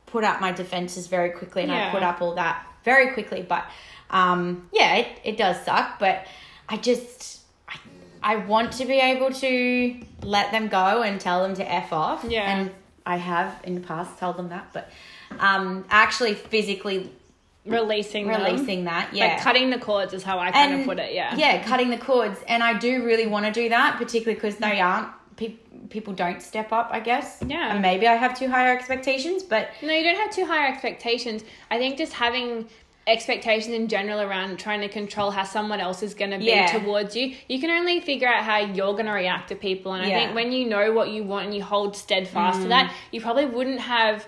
put 0.06 0.24
up 0.24 0.40
my 0.40 0.52
defenses 0.52 1.08
very 1.08 1.32
quickly 1.32 1.64
and 1.64 1.72
I 1.72 1.90
put 1.90 2.04
up 2.04 2.22
all 2.22 2.36
that 2.36 2.69
very 2.84 3.14
quickly. 3.14 3.46
But 3.48 3.66
um, 4.10 4.70
yeah, 4.72 4.96
it, 4.96 5.08
it 5.24 5.38
does 5.38 5.64
suck. 5.64 6.00
But 6.00 6.26
I 6.68 6.78
just 6.78 7.42
I, 7.68 7.78
I 8.22 8.36
want 8.38 8.74
to 8.74 8.86
be 8.86 9.00
able 9.00 9.32
to 9.34 10.02
let 10.24 10.52
them 10.52 10.68
go 10.68 11.02
and 11.02 11.20
tell 11.20 11.44
them 11.44 11.56
to 11.56 11.72
f 11.72 11.94
off. 11.94 12.26
Yeah. 12.28 12.52
and 12.52 12.72
I 13.06 13.18
have 13.18 13.60
in 13.64 13.76
the 13.76 13.82
past 13.82 14.20
told 14.20 14.38
them 14.38 14.50
that, 14.50 14.72
but 14.72 14.90
um, 15.40 15.86
actually 15.90 16.36
physically 16.36 17.12
Releasing 17.66 18.28
them. 18.28 18.42
releasing 18.42 18.86
that, 18.86 19.14
yeah, 19.14 19.34
Like 19.34 19.42
cutting 19.42 19.70
the 19.70 19.78
cords 19.78 20.14
is 20.14 20.24
how 20.24 20.40
I 20.40 20.52
kind 20.52 20.80
of 20.80 20.86
put 20.88 20.98
it, 20.98 21.14
yeah. 21.14 21.36
yeah, 21.36 21.62
cutting 21.64 21.90
the 21.90 21.98
cords, 21.98 22.40
and 22.48 22.64
I 22.64 22.78
do 22.78 23.04
really 23.04 23.28
want 23.28 23.46
to 23.46 23.52
do 23.52 23.70
that, 23.70 23.98
particularly 23.98 24.36
because 24.36 24.56
they 24.58 24.80
aren't. 24.80 25.10
Pe- 25.40 25.56
people 25.90 26.12
don't 26.14 26.42
step 26.42 26.74
up, 26.74 26.90
I 26.92 27.00
guess. 27.00 27.42
Yeah. 27.48 27.72
and 27.72 27.82
maybe 27.82 28.06
I 28.08 28.16
have 28.16 28.38
too 28.38 28.50
higher 28.50 28.76
expectations, 28.78 29.42
but 29.42 29.70
No, 29.82 29.94
you 29.94 30.04
don't 30.04 30.18
have 30.18 30.32
too 30.32 30.46
high 30.46 30.68
expectations. 30.68 31.44
I 31.72 31.78
think 31.78 31.98
just 31.98 32.12
having 32.12 32.68
expectations 33.10 33.74
in 33.74 33.88
general 33.88 34.22
around 34.22 34.60
trying 34.60 34.82
to 34.82 34.88
control 34.90 35.32
how 35.32 35.44
someone 35.44 35.80
else 35.80 36.04
is 36.04 36.14
going 36.14 36.32
to 36.32 36.38
be 36.38 36.46
Yeah. 36.46 36.66
towards 36.68 37.16
you, 37.16 37.36
you 37.48 37.60
can 37.60 37.70
only 37.70 38.00
figure 38.00 38.28
out 38.28 38.44
how 38.44 38.58
you're 38.60 38.94
going 38.94 39.06
to 39.08 39.12
react 39.12 39.50
to 39.50 39.56
people. 39.56 39.94
And 39.94 40.04
I 40.04 40.10
think 40.18 40.36
when 40.36 40.52
you 40.52 40.66
know 40.66 40.92
what 40.94 41.10
you 41.10 41.24
want 41.24 41.46
and 41.48 41.56
you 41.56 41.64
hold 41.64 41.96
steadfast 41.96 42.62
to 42.64 42.68
Mm. 42.68 42.72
that, 42.72 42.94
you 43.12 43.20
probably 43.22 43.46
wouldn't 43.46 43.80
have 43.82 44.28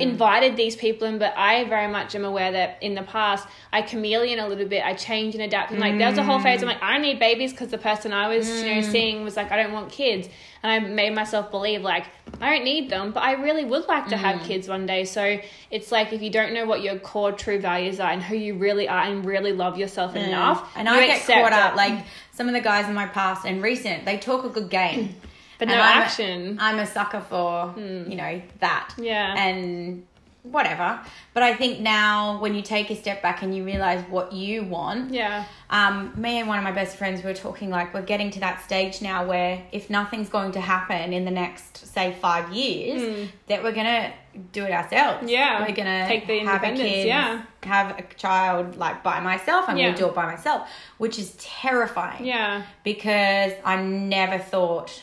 invited 0.00 0.56
these 0.56 0.76
people 0.76 1.06
in. 1.06 1.18
But 1.18 1.34
I 1.36 1.64
very 1.64 1.88
much 1.88 2.14
am 2.14 2.24
aware 2.24 2.50
that 2.52 2.78
in 2.80 2.94
the 2.94 3.02
past, 3.02 3.46
I 3.72 3.82
chameleon 3.82 4.38
a 4.38 4.48
little 4.48 4.66
bit, 4.66 4.84
I 4.84 4.94
change 4.94 5.34
and 5.34 5.42
adapt. 5.42 5.70
And 5.70 5.80
like, 5.80 5.98
there 5.98 6.08
was 6.08 6.18
a 6.18 6.24
whole 6.24 6.38
phase 6.40 6.62
I'm 6.62 6.68
like, 6.68 6.82
I 6.82 6.98
need 6.98 7.18
babies 7.18 7.52
because 7.52 7.68
the 7.68 7.78
person 7.78 8.12
I 8.12 8.28
was, 8.28 8.62
you 8.62 8.70
Mm. 8.70 8.74
know, 8.76 8.80
seeing 8.82 9.24
was 9.24 9.36
like, 9.36 9.52
I 9.52 9.56
don't 9.62 9.72
want 9.72 9.90
kids. 9.92 10.28
And 10.64 10.72
I 10.72 10.78
made 10.88 11.14
myself 11.14 11.50
believe 11.50 11.82
like, 11.82 12.06
I 12.40 12.54
don't 12.54 12.64
need 12.64 12.88
them, 12.90 13.12
but 13.12 13.22
I 13.22 13.32
really 13.32 13.64
would 13.66 13.86
like 13.86 14.08
to 14.08 14.14
Mm. 14.16 14.18
have 14.18 14.42
kids 14.44 14.66
one 14.66 14.86
day. 14.86 15.04
So 15.04 15.38
it's 15.70 15.92
like 15.92 16.12
if 16.14 16.22
you 16.22 16.30
don't 16.30 16.54
know 16.54 16.64
what 16.64 16.80
your 16.82 16.98
core 16.98 17.32
true 17.32 17.58
values 17.60 18.00
are 18.00 18.10
and 18.10 18.22
who 18.22 18.34
you 18.34 18.54
really 18.54 18.88
are 18.88 19.02
and 19.02 19.24
really 19.26 19.52
love 19.52 19.78
yourself 19.78 20.16
enough, 20.16 20.66
and 20.74 20.88
I 20.88 21.06
get 21.06 21.22
caught 21.26 21.52
up. 21.52 21.74
it. 21.74 21.76
Like 21.76 22.04
some 22.32 22.48
of 22.48 22.54
the 22.54 22.60
guys 22.62 22.88
in 22.88 22.94
my 22.94 23.06
past 23.06 23.44
and 23.44 23.62
recent, 23.62 24.06
they 24.06 24.16
talk 24.16 24.44
a 24.44 24.48
good 24.48 24.70
game, 24.70 25.14
but 25.58 25.68
no 25.68 25.74
I'm 25.74 25.98
action. 26.02 26.56
I'm 26.58 26.78
a 26.78 26.86
sucker 26.86 27.20
for 27.20 27.74
you 27.76 28.16
know 28.16 28.40
that. 28.60 28.94
Yeah. 28.96 29.34
and 29.36 30.04
whatever. 30.44 31.00
But 31.32 31.42
I 31.42 31.54
think 31.54 31.80
now 31.80 32.38
when 32.38 32.54
you 32.54 32.60
take 32.62 32.90
a 32.90 32.94
step 32.96 33.22
back 33.22 33.42
and 33.42 33.56
you 33.56 33.64
realize 33.64 34.04
what 34.10 34.32
you 34.32 34.62
want, 34.62 35.12
yeah. 35.12 35.46
um, 35.70 36.12
me 36.16 36.38
and 36.38 36.46
one 36.46 36.58
of 36.58 36.64
my 36.64 36.70
best 36.70 36.96
friends 36.96 37.22
were 37.24 37.32
talking 37.34 37.70
like 37.70 37.92
we're 37.94 38.02
getting 38.02 38.30
to 38.32 38.40
that 38.40 38.62
stage 38.62 39.00
now 39.00 39.24
where 39.26 39.62
if 39.72 39.88
nothing's 39.90 40.28
going 40.28 40.52
to 40.52 40.60
happen 40.60 41.12
in 41.14 41.24
the 41.24 41.30
next 41.30 41.86
say 41.86 42.12
five 42.20 42.52
years, 42.52 43.28
that 43.46 43.62
we're 43.62 43.72
gonna 43.72 44.12
do 44.52 44.64
it 44.64 44.70
ourselves. 44.70 45.30
Yeah. 45.30 45.66
we're 45.66 45.74
gonna 45.74 46.06
Take 46.06 46.26
the 46.26 46.40
have 46.40 46.62
a 46.62 46.72
kid, 46.74 47.06
yeah. 47.06 47.42
have 47.62 47.98
a 47.98 48.02
child 48.16 48.76
like 48.76 49.02
by 49.02 49.20
myself. 49.20 49.64
I'm 49.66 49.78
Yeah. 49.78 49.86
gonna 49.86 49.96
do 49.98 50.06
it 50.08 50.14
by 50.14 50.26
myself, 50.26 50.68
which 50.98 51.18
is 51.18 51.32
terrifying. 51.38 52.24
Yeah. 52.26 52.62
because 52.84 53.52
I 53.64 53.76
never 53.82 54.38
thought 54.38 55.02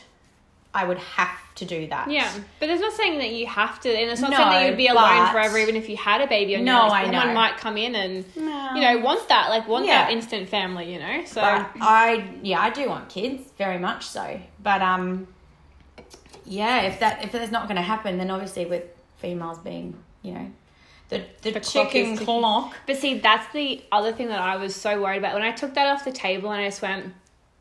I 0.72 0.84
would 0.86 0.98
have 0.98 1.36
to 1.56 1.64
do 1.64 1.86
that. 1.88 2.10
Yeah. 2.10 2.30
But 2.60 2.66
there's 2.66 2.80
not 2.80 2.92
saying 2.94 3.18
that 3.18 3.30
you 3.30 3.46
have 3.46 3.78
to, 3.80 3.88
and 3.90 4.10
it's 4.10 4.20
not 4.20 4.30
No, 4.30 4.36
saying 4.38 4.50
that 4.50 4.66
you'd 4.68 4.76
be 4.76 4.86
alone 4.88 5.30
forever, 5.32 5.58
even 5.58 5.76
if 5.76 5.88
you 5.88 5.96
had 5.96 6.20
a 6.20 6.26
baby 6.26 6.56
on 6.56 6.64
No, 6.64 6.84
your. 6.86 6.92
I 6.94 7.04
Someone 7.04 7.28
know. 7.28 7.34
might 7.34 7.56
come 7.58 7.76
in 7.76 7.94
and, 7.94 8.24
No. 8.36 8.70
you 8.74 8.80
know, 8.80 8.98
want 8.98 9.28
that, 9.28 9.50
like, 9.50 9.68
want 9.68 9.84
Yeah. 9.86 10.04
that 10.04 10.12
instant 10.12 10.48
family, 10.48 10.92
you 10.92 10.98
know? 10.98 11.24
So, 11.26 11.40
But 11.42 11.70
I 11.80 12.24
yeah, 12.42 12.60
I 12.60 12.70
do 12.70 12.88
want 12.88 13.08
kids, 13.08 13.42
very 13.58 13.78
much 13.78 14.06
so. 14.06 14.40
But 14.62 14.80
um 14.82 15.26
yeah, 16.44 16.82
if 16.82 17.00
that 17.00 17.24
if 17.24 17.32
that's 17.32 17.52
not 17.52 17.68
gonna 17.68 17.82
happen, 17.82 18.18
then 18.18 18.30
obviously 18.30 18.64
with 18.66 18.84
females 19.18 19.58
being, 19.58 19.94
you 20.22 20.32
know, 20.34 20.50
the 21.10 21.22
the, 21.42 21.50
The 21.52 21.60
clock 21.60 21.90
chicken 21.90 22.12
is 22.14 22.20
clock. 22.20 22.74
But 22.86 22.96
see, 22.96 23.18
that's 23.18 23.52
the 23.52 23.82
other 23.92 24.12
thing 24.12 24.28
that 24.28 24.40
I 24.40 24.56
was 24.56 24.74
so 24.74 25.00
worried 25.00 25.18
about. 25.18 25.34
When 25.34 25.42
I 25.42 25.52
took 25.52 25.74
that 25.74 25.86
off 25.86 26.04
the 26.04 26.12
table 26.12 26.50
and 26.50 26.62
I 26.62 26.66
just 26.68 26.80
went, 26.82 27.12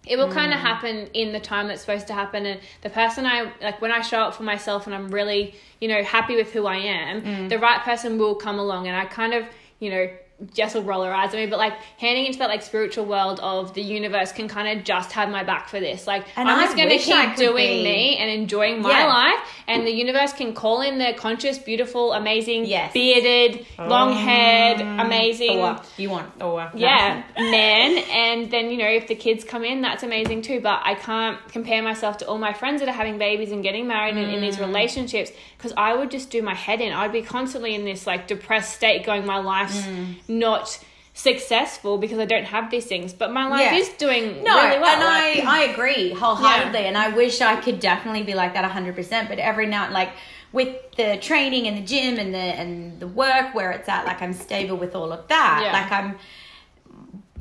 it 0.08 0.18
will 0.18 0.32
kind 0.32 0.52
of 0.54 0.60
Mm. 0.60 0.64
happen 0.64 1.08
in 1.14 1.32
the 1.32 1.40
time 1.40 1.68
that's 1.68 1.82
supposed 1.82 2.08
to 2.08 2.14
happen. 2.14 2.46
And 2.46 2.60
the 2.82 2.90
person 2.90 3.26
I, 3.26 3.52
like, 3.62 3.82
when 3.82 3.92
I 3.92 4.02
show 4.02 4.20
up 4.22 4.34
for 4.36 4.44
myself 4.44 4.86
and 4.88 4.96
I'm 4.96 5.10
really, 5.10 5.54
you 5.80 5.88
know, 5.88 6.02
happy 6.04 6.36
with 6.36 6.52
who 6.54 6.66
I 6.66 6.78
am, 6.78 7.22
Mm. 7.22 7.50
the 7.50 7.60
right 7.60 7.82
person 7.82 8.18
will 8.18 8.36
come 8.36 8.58
along. 8.58 8.88
And 8.88 8.96
I 8.96 9.06
kind 9.06 9.34
of, 9.34 9.46
you 9.80 9.90
know, 9.92 10.10
Jess 10.54 10.74
will 10.74 10.84
roll 10.84 11.04
her 11.04 11.14
eyes 11.14 11.30
at 11.34 11.36
me, 11.36 11.46
but 11.46 11.60
like 11.60 11.74
handing 12.00 12.26
into 12.26 12.40
that 12.40 12.50
like 12.50 12.64
spiritual 12.64 13.06
world 13.06 13.40
of 13.42 13.74
the 13.74 13.82
universe 13.82 14.32
can 14.32 14.48
kind 14.48 14.78
of 14.80 14.84
just 14.84 15.12
have 15.12 15.30
my 15.30 15.44
back 15.44 15.70
for 15.70 15.80
this. 15.80 16.08
Like 16.08 16.26
And 16.36 16.50
I'm 16.50 16.60
just 16.64 16.76
going 16.76 16.90
to 16.90 16.98
keep 16.98 17.36
doing 17.36 17.78
be- 17.80 17.84
me 17.84 18.18
and 18.18 18.30
enjoying 18.30 18.82
my 18.82 18.90
Yeah. 18.90 19.06
life, 19.08 19.40
and 19.68 19.86
the 19.86 19.92
universe 19.92 20.34
can 20.34 20.54
call 20.54 20.82
in 20.82 20.98
the 20.98 21.14
conscious, 21.18 21.58
beautiful, 21.60 22.14
amazing, 22.14 22.66
Yes. 22.66 22.92
bearded, 22.94 23.66
long 23.78 24.14
haired, 24.14 24.82
amazing. 24.82 25.58
Thor. 25.60 25.80
You 25.98 26.10
want 26.10 26.40
Thor. 26.40 26.72
Yeah, 26.76 27.24
man. 27.38 27.98
And 28.12 28.50
then, 28.52 28.72
you 28.72 28.78
know, 28.78 28.88
if 28.90 29.08
the 29.08 29.16
kids 29.16 29.44
come 29.44 29.64
in, 29.64 29.82
that's 29.82 30.04
amazing 30.04 30.42
too. 30.42 30.60
But 30.60 30.82
I 30.84 30.96
can't 30.96 31.38
compare 31.50 31.82
myself 31.82 32.18
to 32.18 32.28
all 32.28 32.38
my 32.38 32.54
friends 32.54 32.82
that 32.82 32.90
are 32.90 32.94
having 32.94 33.18
babies 33.18 33.52
and 33.52 33.62
getting 33.64 33.88
married 33.88 34.16
and 34.18 34.32
in 34.34 34.42
these 34.42 34.58
Mm. 34.58 34.68
relationships 34.68 35.32
because 35.58 35.74
I 35.78 35.96
would 35.96 36.10
just 36.12 36.30
do 36.32 36.42
my 36.42 36.56
head 36.56 36.82
in. 36.82 36.92
I'd 36.92 37.12
be 37.12 37.22
constantly 37.22 37.76
in 37.76 37.86
this 37.86 38.08
like 38.08 38.28
depressed 38.28 38.74
state 38.74 39.06
going, 39.06 39.26
my 39.26 39.38
life's 39.38 39.82
Mm. 39.82 40.16
Not 40.40 40.80
successful 41.14 41.98
because 41.98 42.20
I 42.20 42.26
don't 42.26 42.46
have 42.46 42.72
these 42.72 42.86
things. 42.86 43.14
But 43.14 43.32
my 43.34 43.48
life 43.48 43.62
Yeah. 43.62 43.76
is 43.76 43.90
doing 43.90 44.44
No, 44.44 44.56
really 44.64 44.80
well. 44.80 44.96
and 44.96 45.04
like- 45.04 45.46
I, 45.46 45.60
I 45.60 45.64
agree 45.72 46.12
wholeheartedly, 46.14 46.86
and 46.86 46.98
I 46.98 47.10
wish 47.10 47.42
I 47.42 47.56
could 47.58 47.80
definitely 47.80 48.24
be 48.24 48.34
like 48.34 48.54
that 48.54 48.66
hundred 48.66 48.96
percent. 48.96 49.28
But 49.30 49.38
every 49.40 49.68
now, 49.68 49.92
like 49.92 50.10
with 50.54 50.70
the 50.96 51.18
training 51.18 51.68
and 51.68 51.78
the 51.78 51.82
gym 51.94 52.18
and 52.18 52.34
the 52.34 52.40
and 52.62 53.00
the 53.00 53.08
work 53.08 53.54
where 53.54 53.72
it's 53.72 53.90
at, 53.90 54.06
like 54.06 54.22
I'm 54.22 54.34
stable 54.34 54.78
with 54.78 54.96
all 54.96 55.12
of 55.12 55.28
that. 55.28 55.60
Yeah. 55.64 55.74
Like 55.74 55.92
I'm 55.92 56.18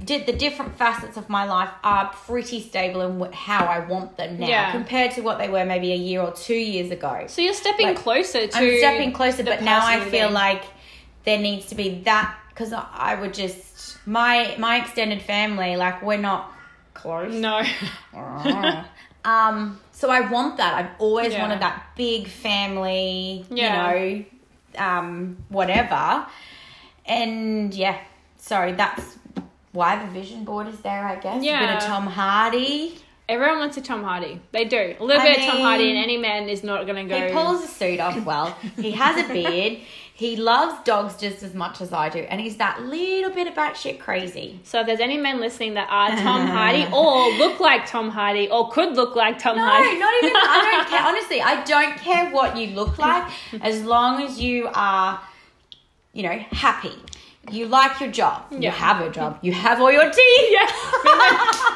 did 0.03 0.25
the 0.25 0.33
different 0.33 0.75
facets 0.77 1.17
of 1.19 1.29
my 1.29 1.45
life 1.45 1.69
are 1.85 2.07
pretty 2.27 2.59
stable 2.61 3.03
in 3.03 3.21
wh- 3.21 3.35
how 3.35 3.67
I 3.67 3.81
want 3.81 4.17
them 4.17 4.41
now 4.41 4.47
Yeah. 4.47 4.73
compared 4.73 5.11
to 5.13 5.21
what 5.21 5.37
they 5.39 5.49
were 5.49 5.65
maybe 5.67 5.93
a 5.93 5.97
year 5.97 6.23
or 6.23 6.33
two 6.33 6.55
years 6.55 6.91
ago. 6.91 7.25
so 7.27 7.43
you're 7.43 7.53
stepping 7.53 7.89
Like, 7.89 7.97
closer 7.99 8.47
to. 8.47 8.57
I'm 8.59 8.79
stepping 8.79 9.13
closer, 9.13 9.43
but 9.45 9.63
now 9.63 9.81
I 9.87 10.01
feel 10.01 10.11
being- 10.29 10.33
like 10.33 10.63
there 11.25 11.39
needs 11.39 11.67
to 11.67 11.75
be 11.75 12.01
that 12.07 12.35
because 12.51 12.73
I 12.73 13.17
would 13.21 13.33
just 13.35 13.99
my 14.07 14.55
my 14.59 14.77
extended 14.83 15.23
family 15.23 15.77
like 15.77 16.03
we're 16.03 16.19
not 16.19 16.53
close. 16.95 17.33
No. 17.35 17.63
um, 19.25 19.81
so 19.93 20.11
I 20.11 20.29
want 20.31 20.57
that. 20.59 20.75
I've 20.75 21.01
always 21.01 21.33
Yeah. 21.33 21.43
wanted 21.43 21.61
that 21.61 21.83
big 21.97 22.27
family. 22.29 23.45
Yeah. 23.51 23.93
You 23.95 24.27
know, 24.79 24.85
um, 24.85 25.37
whatever. 25.49 26.27
And 27.07 27.75
yeah, 27.75 27.99
sorry, 28.39 28.73
that's 28.73 29.19
why 29.73 30.05
the 30.05 30.11
vision 30.11 30.45
board 30.45 30.69
is 30.69 30.79
there. 30.81 31.07
I 31.07 31.17
guess 31.17 31.43
Yeah. 31.43 31.63
a 31.63 31.67
bit 31.67 31.77
of 31.77 31.83
Tom 31.85 32.07
Hardy. 32.07 32.99
Everyone 33.29 33.61
wants 33.61 33.77
a 33.77 33.81
Tom 33.81 34.03
Hardy. 34.03 34.41
They 34.51 34.65
do. 34.65 34.97
A 34.99 35.05
little 35.05 35.23
I 35.23 35.29
bit 35.29 35.39
of 35.39 35.45
Tom 35.45 35.61
Hardy, 35.61 35.89
and 35.91 35.99
any 35.99 36.17
man 36.17 36.49
is 36.49 36.65
not 36.65 36.85
going 36.87 37.07
to 37.09 37.15
go. 37.15 37.27
He 37.29 37.33
pulls 37.33 37.63
a 37.63 37.69
suit 37.69 38.01
off 38.01 38.25
well. 38.25 38.57
He 38.77 38.91
has 38.91 39.25
a 39.25 39.29
beard. 39.33 39.79
He 40.21 40.37
loves 40.37 40.85
dogs 40.85 41.17
just 41.17 41.43
as 41.43 41.55
much 41.55 41.81
as 41.81 41.95
I 41.95 42.11
do, 42.11 42.19
and 42.19 42.43
he's 42.43 42.59
that 42.59 42.83
little 42.83 43.31
bit 43.31 43.47
of 43.47 43.55
batshit 43.55 44.01
crazy. 44.01 44.61
So 44.65 44.81
if 44.81 44.87
there's 44.87 45.01
any 45.01 45.17
men 45.17 45.41
listening 45.41 45.73
that 45.81 45.89
are 45.89 46.11
Tom 46.11 46.47
Hardy 46.57 46.87
or 46.93 47.33
look 47.39 47.59
like 47.59 47.87
Tom 47.87 48.11
Hardy 48.11 48.47
or 48.51 48.69
could 48.71 48.97
look 48.97 49.17
like 49.17 49.39
Tom 49.39 49.57
Hardy. 49.57 49.99
No, 49.99 50.05
Hardy, 50.05 50.21
not 50.21 50.25
even. 50.25 50.37
I 50.37 50.73
don't 50.73 50.89
care. 50.91 51.07
Honestly, 51.07 51.41
I 51.41 51.65
don't 51.65 51.97
care 51.97 52.31
what 52.35 52.55
you 52.55 52.67
look 52.77 52.99
like, 52.99 53.33
as 53.63 53.83
long 53.83 54.23
as 54.23 54.39
you 54.39 54.69
are, 54.75 55.19
you 56.13 56.25
know, 56.25 56.37
happy. 56.53 56.93
You 57.51 57.67
like 57.67 58.01
your 58.01 58.11
job. 58.11 58.45
You 58.51 58.71
have 58.71 59.01
a 59.01 59.11
job. 59.11 59.39
You 59.43 59.53
have 59.53 59.81
all 59.81 59.91
your 59.91 60.05
teeth. 60.11 60.49
yeah, 60.51 60.67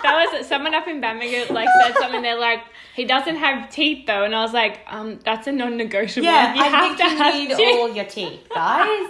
that 0.03 0.29
was 0.33 0.47
someone 0.47 0.75
up 0.75 0.87
in 0.87 1.01
Bamaga 1.01 1.51
like 1.51 1.69
said 1.83 1.95
something. 1.99 2.23
They're 2.23 2.39
like, 2.39 2.61
he 2.95 3.05
doesn't 3.07 3.37
have 3.37 3.71
teeth 3.71 4.07
though, 4.07 4.25
and 4.25 4.35
I 4.35 4.43
was 4.43 4.53
like, 4.53 4.81
um, 4.89 5.19
that's 5.25 5.47
a 5.47 5.53
non-negotiable. 5.53 6.25
Yeah, 6.27 6.55
you 6.55 6.61
I 6.63 6.67
have 6.67 6.85
think 6.85 6.99
to 6.99 7.05
you 7.05 7.17
have 7.23 7.35
need 7.35 7.49
teeth. 7.57 7.79
all 7.79 7.89
your 7.95 8.05
teeth, 8.05 8.47
guys. 8.55 9.09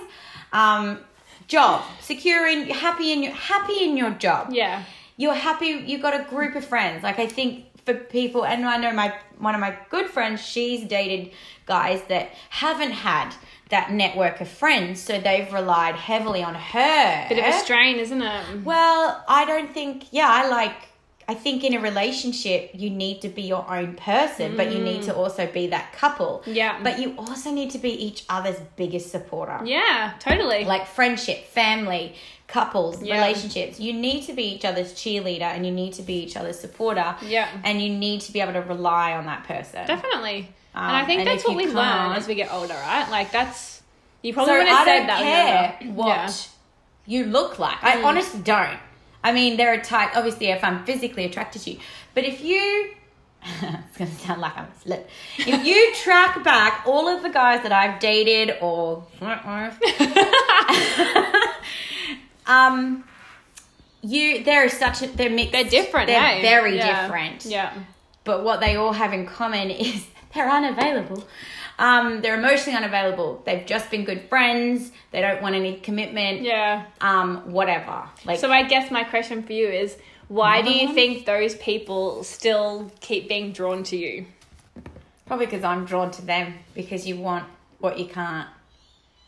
Um, 0.53 1.01
job, 1.49 1.83
secure 2.01 2.47
in, 2.49 2.69
happy 2.71 3.13
in 3.13 3.23
your 3.25 3.33
happy 3.33 3.83
in 3.83 3.97
your 3.97 4.11
job. 4.13 4.49
Yeah, 4.53 4.85
you're 5.17 5.35
happy 5.35 5.67
you 5.67 5.99
got 5.99 6.19
a 6.19 6.25
group 6.25 6.55
of 6.57 6.65
friends 6.65 7.03
like 7.05 7.19
i 7.21 7.27
think 7.27 7.67
for 7.85 7.95
people 7.95 8.45
and 8.45 8.65
i 8.67 8.77
know 8.77 8.93
my 8.93 9.15
one 9.39 9.55
of 9.55 9.61
my 9.61 9.77
good 9.89 10.07
friends 10.11 10.41
she's 10.45 10.83
dated 10.89 11.31
guys 11.67 12.03
that 12.09 12.31
haven't 12.51 12.91
had 12.91 13.33
that 13.71 13.91
network 13.93 14.41
of 14.41 14.49
friends 14.49 15.01
so 15.01 15.19
they've 15.19 15.53
relied 15.53 15.95
heavily 15.95 16.43
on 16.43 16.55
her 16.55 17.27
bit 17.29 17.39
of 17.39 17.45
a 17.45 17.53
strain, 17.59 17.97
isn't 17.97 18.23
it? 18.23 18.65
well 18.65 19.25
i 19.29 19.45
don't 19.45 19.73
think 19.73 20.05
yeah 20.11 20.29
i 20.29 20.49
like 20.49 20.77
i 21.29 21.35
think 21.35 21.65
in 21.65 21.73
a 21.75 21.81
relationship 21.81 22.71
you 22.75 22.91
need 22.91 23.23
to 23.23 23.29
be 23.29 23.43
your 23.43 23.65
own 23.71 23.95
person 23.95 24.57
but 24.57 24.71
you 24.73 24.79
need 24.79 25.03
to 25.03 25.13
mm. 25.13 25.17
also 25.17 25.47
be 25.51 25.67
that 25.69 25.93
couple 25.93 26.43
Yeah. 26.47 26.79
but 26.83 26.99
you 27.01 27.15
also 27.17 27.51
need 27.51 27.71
to 27.71 27.79
be 27.79 27.91
each 27.91 28.25
other's 28.29 28.61
biggest 28.77 29.11
supporter 29.11 29.61
Yeah, 29.65 30.13
totally. 30.21 30.65
like 30.67 30.87
friendship, 30.87 31.47
family, 31.47 32.15
couples, 32.47 33.03
Yeah. 33.03 33.17
relationships. 33.17 33.81
You 33.81 33.93
need 33.93 34.27
to 34.27 34.33
be 34.33 34.45
each 34.45 34.65
other's 34.65 34.93
cheerleader 34.93 35.43
and 35.43 35.65
you 35.67 35.73
need 35.73 35.95
to 35.95 36.03
be 36.03 36.15
each 36.23 36.37
other's 36.37 36.59
supporter. 36.61 37.17
Yeah. 37.23 37.49
And 37.65 37.81
you 37.83 37.89
need 37.89 38.21
to 38.23 38.33
be 38.33 38.41
able 38.41 38.53
to 38.53 38.61
rely 38.63 39.13
on 39.13 39.27
that 39.27 39.45
person. 39.45 39.87
Definitely. 39.87 40.49
And 40.75 40.85
Um, 40.85 40.91
I 41.03 41.05
think 41.05 41.21
and 41.21 41.29
that's 41.29 41.47
what 41.47 41.57
we 41.57 41.67
learn 41.67 42.13
as 42.13 42.27
we 42.27 42.35
get 42.35 42.53
older, 42.53 42.75
right? 42.75 43.09
Like 43.11 43.31
that's 43.31 43.83
you 44.23 44.33
So 44.33 44.37
probably 44.37 44.55
would 44.59 44.69
have 44.69 44.85
said 44.87 44.99
don't 44.99 45.07
that 45.09 45.79
care 45.81 45.91
what 45.93 46.07
Yeah. 46.09 46.33
you 47.07 47.25
look 47.27 47.59
like. 47.59 47.83
I 47.83 48.03
honestly 48.03 48.41
don't. 48.41 48.79
I 49.23 49.33
mean, 49.33 49.57
there 49.57 49.73
are 49.73 49.79
types, 49.81 50.17
obviously, 50.17 50.49
if 50.49 50.63
I'm 50.65 50.85
physically 50.85 51.25
attracted 51.25 51.63
to 51.63 51.71
you. 51.73 51.79
But 52.15 52.25
if 52.25 52.43
you, 52.45 52.91
it's 53.45 53.97
going 53.99 54.11
to 54.11 54.17
sound 54.19 54.41
like 54.43 54.57
I'm 54.57 54.67
a 54.67 54.89
slut. 54.89 55.05
If 55.39 55.65
you 55.65 55.95
track 56.03 56.43
back 56.45 56.83
all 56.87 57.09
of 57.09 57.23
the 57.23 57.31
guys 57.31 57.63
that 57.63 57.73
I've 57.73 58.01
dated 58.01 58.57
or, 58.61 59.05
um, 62.47 63.05
you, 64.03 64.45
there 64.45 64.65
is 64.65 64.73
such 64.75 65.03
a, 65.03 65.07
they're 65.09 65.31
mixed. 65.31 65.53
They're 65.53 65.65
different. 65.65 66.09
They're 66.09 66.21
hey? 66.21 66.43
very 66.43 66.77
Yeah. 66.77 67.03
different. 67.03 67.45
Yeah. 67.47 67.73
But 68.25 68.45
what 68.45 68.61
they 68.61 68.77
all 68.77 68.93
have 68.93 69.13
in 69.13 69.27
common 69.27 69.71
is 69.71 70.07
they're 70.35 70.51
unavailable. 70.51 71.25
Um, 71.79 72.21
they're 72.23 72.39
emotionally 72.39 72.77
unavailable. 72.77 73.43
They've 73.45 73.67
just 73.67 73.91
been 73.91 74.05
good 74.05 74.29
friends. 74.29 74.93
They 75.11 75.21
don't 75.21 75.43
want 75.43 75.55
any 75.55 75.77
commitment. 75.81 76.43
Yeah. 76.43 76.87
Um, 77.01 77.51
whatever. 77.53 78.05
Like 78.25 78.39
So 78.39 78.51
I 78.51 78.63
guess 78.65 78.91
my 78.91 79.05
question 79.05 79.43
for 79.43 79.53
you 79.53 79.69
is 79.69 79.97
why 80.29 80.63
do 80.63 80.71
you 80.73 80.87
one? 80.87 80.95
think 80.95 81.27
those 81.27 81.55
people 81.57 82.23
still 82.25 82.91
keep 83.01 83.29
being 83.29 83.53
drawn 83.53 83.83
to 83.85 83.97
you? 83.97 84.27
probably 85.27 85.47
because 85.47 85.65
I'm 85.65 85.85
drawn 85.87 86.11
to 86.13 86.23
them 86.23 86.53
because 86.75 87.07
you 87.07 87.17
want 87.17 87.45
what 87.79 87.99
you 87.99 88.07
can't 88.07 88.47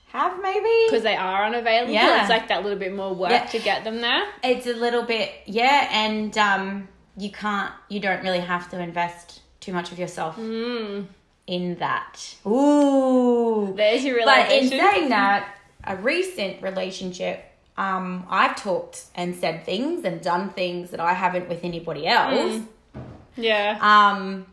have. 0.08 0.40
Maybe 0.42 0.68
Because 0.88 1.02
they 1.02 1.16
are 1.16 1.46
unavailable. 1.46 1.92
Yeah. 1.92 2.20
It's 2.20 2.28
like 2.30 2.48
that 2.48 2.62
little 2.62 2.78
bit 2.78 2.94
more 2.94 3.14
work 3.14 3.30
Yeah. 3.30 3.46
to 3.46 3.58
get 3.58 3.82
them 3.84 4.00
there. 4.02 4.24
it's 4.44 4.66
a 4.66 4.74
little 4.74 5.02
bit 5.04 5.32
yeah, 5.46 5.88
and 5.90 6.36
um, 6.38 6.88
you 7.16 7.30
can't. 7.32 7.72
You 7.88 8.00
don't 8.00 8.22
really 8.22 8.40
have 8.40 8.70
to 8.70 8.78
invest 8.78 9.40
too 9.66 9.72
much 9.72 9.90
of 9.92 9.98
yourself 9.98 10.36
Mm. 10.36 11.06
in 11.48 11.74
that. 11.76 12.34
Ooh. 12.46 13.74
There's 13.76 14.04
your 14.04 14.16
relationship. 14.16 14.48
But 14.48 14.62
in 14.62 14.68
saying 14.94 15.08
that, 15.10 15.56
a 15.84 15.96
recent 15.96 16.62
relationship, 16.62 17.44
um, 17.76 18.26
I've 18.30 18.54
talked 18.56 19.02
and 19.16 19.34
said 19.34 19.64
things 19.64 20.04
and 20.04 20.20
done 20.22 20.50
things 20.50 20.90
that 20.90 21.00
I 21.00 21.12
haven't 21.14 21.48
with 21.48 21.64
anybody 21.64 22.06
else. 22.06 22.62
yeah. 23.36 23.78
Um, 23.80 24.46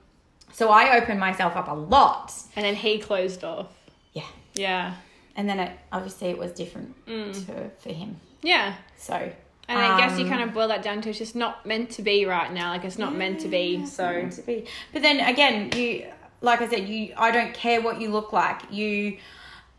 so 0.51 0.69
I 0.69 0.97
open 0.97 1.19
myself 1.19 1.55
up 1.55 1.67
a 1.67 1.73
lot. 1.73 2.33
and 2.55 2.65
then 2.65 2.75
he 2.75 2.97
closed 2.99 3.43
off. 3.43 3.67
Yeah. 4.13 4.23
Yeah. 4.55 4.93
And 5.35 5.47
then 5.49 5.59
it, 5.59 5.71
obviously 5.91 6.29
it 6.29 6.37
was 6.37 6.51
different 6.51 6.93
Mm. 7.07 7.33
to, 7.45 7.69
for 7.79 7.89
him. 7.93 8.19
Yeah. 8.41 8.73
So. 8.97 9.31
And 9.69 9.79
I 9.79 9.97
guess 9.97 10.17
you 10.19 10.25
um, 10.25 10.29
kind 10.31 10.41
of 10.43 10.53
boil 10.53 10.67
that 10.67 10.83
down 10.83 11.01
to 11.01 11.09
it's 11.09 11.17
just 11.17 11.35
not 11.35 11.65
meant 11.65 11.89
to 11.91 12.01
be 12.01 12.25
right 12.25 12.51
now. 12.51 12.71
Like 12.71 12.83
it's 12.83 12.97
not 12.97 13.15
meant 13.15 13.39
to 13.41 13.47
be. 13.47 13.85
So 13.85 14.03
meant 14.11 14.33
to 14.33 14.41
be. 14.41 14.65
But 14.91 15.01
then 15.01 15.19
again, 15.21 15.71
you 15.75 16.05
like 16.41 16.61
I 16.61 16.67
said, 16.69 16.87
you 16.89 17.13
I 17.17 17.31
don't 17.31 17.53
care 17.53 17.81
what 17.81 18.01
you 18.01 18.09
look 18.09 18.33
like. 18.33 18.61
You 18.71 19.17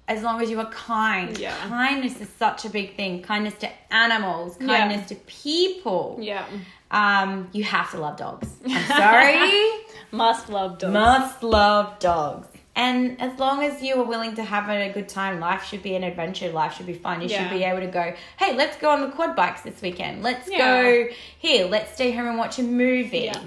as 0.09 0.23
long 0.23 0.41
as 0.43 0.51
you 0.51 0.59
are 0.61 0.71
kind. 0.71 1.39
Yeah. 1.39 1.57
Kindness 1.69 2.21
is 2.21 2.29
such 2.39 2.65
a 2.65 2.71
big 2.71 2.97
thing. 2.97 3.23
Kindness 3.23 3.55
to 3.61 3.71
animals, 3.91 4.57
Yeah. 4.61 4.67
kindness 4.79 5.09
to 5.09 5.15
people. 5.15 6.19
yeah, 6.21 6.45
Um, 6.91 7.49
you 7.53 7.65
have 7.65 7.91
to 7.93 7.99
love 7.99 8.17
dogs. 8.19 8.49
I'm 8.69 8.87
sorry. 8.87 9.71
must 10.11 10.49
love 10.49 10.79
dogs. 10.79 10.93
Must 10.93 11.43
love 11.43 11.99
dogs. 11.99 12.49
And 12.77 13.21
as 13.21 13.39
long 13.39 13.63
as 13.63 13.83
you 13.83 14.01
are 14.01 14.05
willing 14.05 14.35
to 14.35 14.43
have 14.43 14.69
a 14.69 14.93
good 14.93 15.09
time, 15.09 15.39
life 15.39 15.65
should 15.65 15.83
be 15.83 15.95
an 15.95 16.03
adventure. 16.03 16.51
Life 16.51 16.75
should 16.77 16.87
be 16.87 16.95
fun. 16.95 17.21
You 17.21 17.29
Yeah. 17.29 17.43
should 17.49 17.57
be 17.57 17.63
able 17.65 17.81
to 17.81 17.87
go, 17.87 18.15
hey, 18.37 18.55
let's 18.57 18.77
go 18.79 18.91
on 18.91 19.01
the 19.03 19.09
quad 19.09 19.37
bikes 19.37 19.61
this 19.63 19.81
weekend. 19.81 20.23
Let's 20.25 20.51
Yeah. 20.51 20.59
go 20.59 21.07
here. 21.39 21.67
Let's 21.67 21.93
stay 21.95 22.11
home 22.11 22.27
and 22.27 22.37
watch 22.39 22.59
a 22.59 22.63
movie. 22.65 23.31
Yeah. 23.33 23.39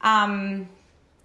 Um, 0.00 0.68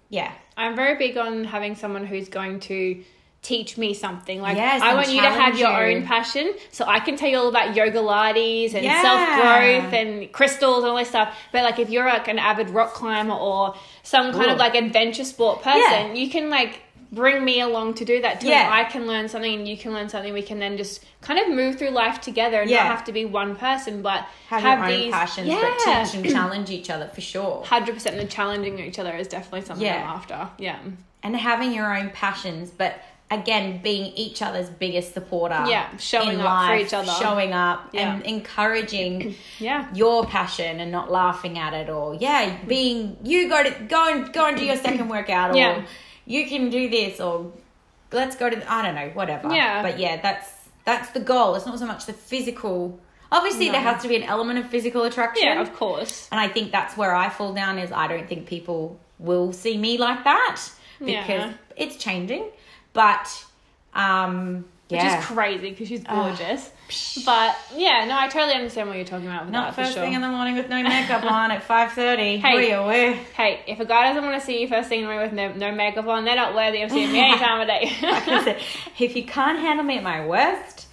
yeah. 0.08 0.30
I'm 0.56 0.76
very 0.76 0.96
big 0.96 1.16
on 1.16 1.44
having 1.44 1.74
someone 1.74 2.04
who's 2.06 2.28
going 2.28 2.60
to 2.60 3.02
teach 3.40 3.78
me 3.78 3.94
something. 3.94 4.40
Like 4.42 4.56
Yes, 4.56 4.82
I 4.82 4.94
want 4.94 5.08
you 5.10 5.20
to 5.22 5.30
have 5.30 5.56
your 5.58 5.70
you. 5.88 5.96
own 5.98 6.06
passion, 6.06 6.52
so 6.72 6.84
I 6.86 6.98
can 6.98 7.16
tell 7.16 7.28
you 7.28 7.38
all 7.38 7.48
about 7.48 7.74
yoga 7.76 7.98
Pilates 8.00 8.74
and 8.74 8.84
Yeah. 8.84 9.00
self 9.00 9.20
growth 9.40 9.92
and 9.92 10.32
crystals 10.32 10.82
and 10.82 10.90
all 10.90 10.96
this 10.96 11.08
stuff. 11.08 11.32
But 11.52 11.62
like 11.62 11.78
if 11.78 11.88
you're 11.88 12.04
like 12.06 12.26
an 12.26 12.40
avid 12.40 12.70
rock 12.70 12.94
climber 12.94 13.34
or 13.34 13.74
some 14.02 14.32
kind 14.32 14.50
of 14.50 14.58
like 14.58 14.74
adventure 14.74 15.22
sport 15.24 15.62
person, 15.62 16.16
you 16.16 16.28
can 16.30 16.50
like 16.50 16.80
bring 17.10 17.44
me 17.44 17.60
along 17.60 17.94
to 17.94 18.04
do 18.04 18.20
that 18.20 18.40
too. 18.40 18.48
Yeah. 18.48 18.68
I 18.70 18.84
can 18.84 19.06
learn 19.06 19.28
something 19.28 19.52
and 19.54 19.66
you 19.66 19.76
can 19.78 19.92
learn 19.94 20.08
something. 20.08 20.32
We 20.34 20.42
can 20.42 20.58
then 20.58 20.76
just 20.76 21.04
kind 21.22 21.40
of 21.40 21.48
move 21.48 21.78
through 21.78 21.90
life 21.90 22.20
together 22.20 22.60
and 22.60 22.70
Yeah. 22.70 22.84
not 22.84 22.96
have 22.96 23.04
to 23.04 23.12
be 23.12 23.24
one 23.24 23.56
person, 23.56 24.02
but 24.02 24.26
Have, 24.48 24.62
have, 24.62 24.78
your 24.80 24.88
own 24.88 25.00
these 25.00 25.12
passions, 25.12 25.48
yeah. 25.48 25.60
but 25.84 26.04
teach 26.04 26.14
and 26.14 26.24
challenge 26.36 26.70
each 26.70 26.90
other 26.90 27.08
for 27.08 27.20
sure. 27.20 27.64
Hundred 27.64 27.94
percent, 27.94 28.16
and 28.20 28.28
challenging 28.30 28.78
each 28.78 28.98
other 28.98 29.14
is 29.16 29.26
definitely 29.28 29.62
something 29.62 29.86
Yeah. 29.86 30.02
I'm 30.02 30.16
after. 30.16 30.50
Yeah, 30.58 30.78
And 31.22 31.34
having 31.34 31.72
your 31.72 31.96
own 31.96 32.10
passions, 32.10 32.70
but 32.70 33.00
again, 33.30 33.80
being 33.82 34.12
each 34.14 34.40
other's 34.42 34.68
biggest 34.70 35.12
supporter. 35.14 35.64
Yeah, 35.68 35.94
showing 35.98 36.38
in 36.38 36.40
up 36.40 36.68
for 36.68 36.76
each 36.76 36.92
other. 36.94 37.12
Showing 37.12 37.52
up 37.52 37.88
Yeah. 37.92 38.14
and 38.16 38.22
encouraging 38.24 39.34
yeah, 39.58 39.88
your 39.94 40.24
passion 40.26 40.80
and 40.80 40.90
not 40.92 41.10
laughing 41.10 41.58
at 41.58 41.72
it 41.74 41.88
or 41.90 42.14
yeah 42.14 42.56
being 42.66 43.16
you 43.22 43.48
go 43.48 43.62
to 43.62 43.70
go 43.84 44.08
and 44.10 44.32
go 44.32 44.46
and 44.46 44.56
do 44.58 44.64
your 44.64 44.76
second 44.76 45.08
workout 45.08 45.50
or 45.52 45.56
Yeah. 45.56 45.82
You 46.34 46.46
can 46.46 46.68
do 46.70 46.88
this 46.90 47.20
or 47.20 47.50
let's 48.12 48.36
go 48.36 48.48
to 48.50 48.56
i 48.72 48.82
don't 48.82 48.94
know 48.94 49.10
whatever 49.14 49.52
Yeah. 49.52 49.82
but 49.82 49.98
yeah 49.98 50.20
that's 50.20 50.48
that's 50.84 51.10
the 51.10 51.20
goal 51.20 51.54
it's 51.56 51.66
not 51.66 51.78
so 51.78 51.86
much 51.86 52.06
the 52.06 52.12
physical 52.12 52.98
obviously 53.32 53.68
there 53.70 53.80
has 53.80 54.02
to 54.02 54.08
be 54.08 54.16
an 54.16 54.22
element 54.34 54.58
of 54.58 54.66
physical 54.70 55.02
attraction 55.04 55.46
yeah, 55.46 55.60
of 55.60 55.74
course. 55.74 56.28
and 56.30 56.38
i 56.40 56.48
think 56.48 56.70
that's 56.72 56.96
where 56.96 57.14
i 57.14 57.28
fall 57.28 57.52
down 57.52 57.78
is 57.78 57.90
i 57.92 58.06
don't 58.06 58.28
think 58.28 58.46
people 58.46 58.98
will 59.18 59.52
see 59.52 59.76
me 59.76 59.98
like 59.98 60.22
that 60.24 60.58
because 60.98 61.28
Yeah. 61.28 61.52
it's 61.76 61.96
changing 61.96 62.44
but 62.92 63.26
um 63.94 64.64
Which 64.88 65.02
is 65.02 65.24
crazy 65.26 65.70
because 65.70 65.88
she's 65.88 66.04
gorgeous. 66.04 66.70
But 67.24 67.56
yeah, 67.76 68.04
no, 68.06 68.18
I 68.18 68.28
totally 68.28 68.54
understand 68.54 68.88
what 68.88 68.96
you're 68.96 69.04
talking 69.04 69.26
about 69.26 69.44
with 69.44 69.52
not 69.52 69.68
that 69.68 69.74
for 69.74 69.82
first 69.82 69.94
sure. 69.94 70.02
thing 70.02 70.14
in 70.14 70.20
the 70.22 70.28
morning 70.28 70.56
with 70.56 70.68
no 70.68 70.82
makeup 70.82 71.22
on 71.30 71.50
at 71.50 71.66
5.30 71.66 72.38
Hey. 72.38 72.40
what 72.40 72.54
are 72.54 72.62
you 72.62 72.74
aware 72.74 73.12
hey, 73.12 73.62
if 73.66 73.80
a 73.80 73.84
guy 73.84 74.08
doesn't 74.08 74.24
want 74.24 74.40
to 74.40 74.44
see 74.44 74.60
you 74.60 74.68
first 74.68 74.88
thing 74.88 75.00
in 75.00 75.06
the 75.06 75.12
morning 75.12 75.30
with 75.30 75.58
no, 75.58 75.70
no 75.70 75.74
makeup 75.74 76.06
on, 76.06 76.24
they're 76.24 76.36
not 76.36 76.54
worthy 76.54 76.82
of 76.82 76.90
seeing 76.90 77.12
me 77.12 77.20
any 77.20 77.38
time 77.38 77.60
of 77.60 77.66
day. 77.66 77.92
Like 78.02 78.28
I 78.28 78.44
said, 78.44 78.62
if 78.98 79.14
you 79.16 79.24
can't 79.24 79.58
handle 79.58 79.84
me 79.84 79.98
at 79.98 80.02
my 80.02 80.26
worst, 80.26 80.86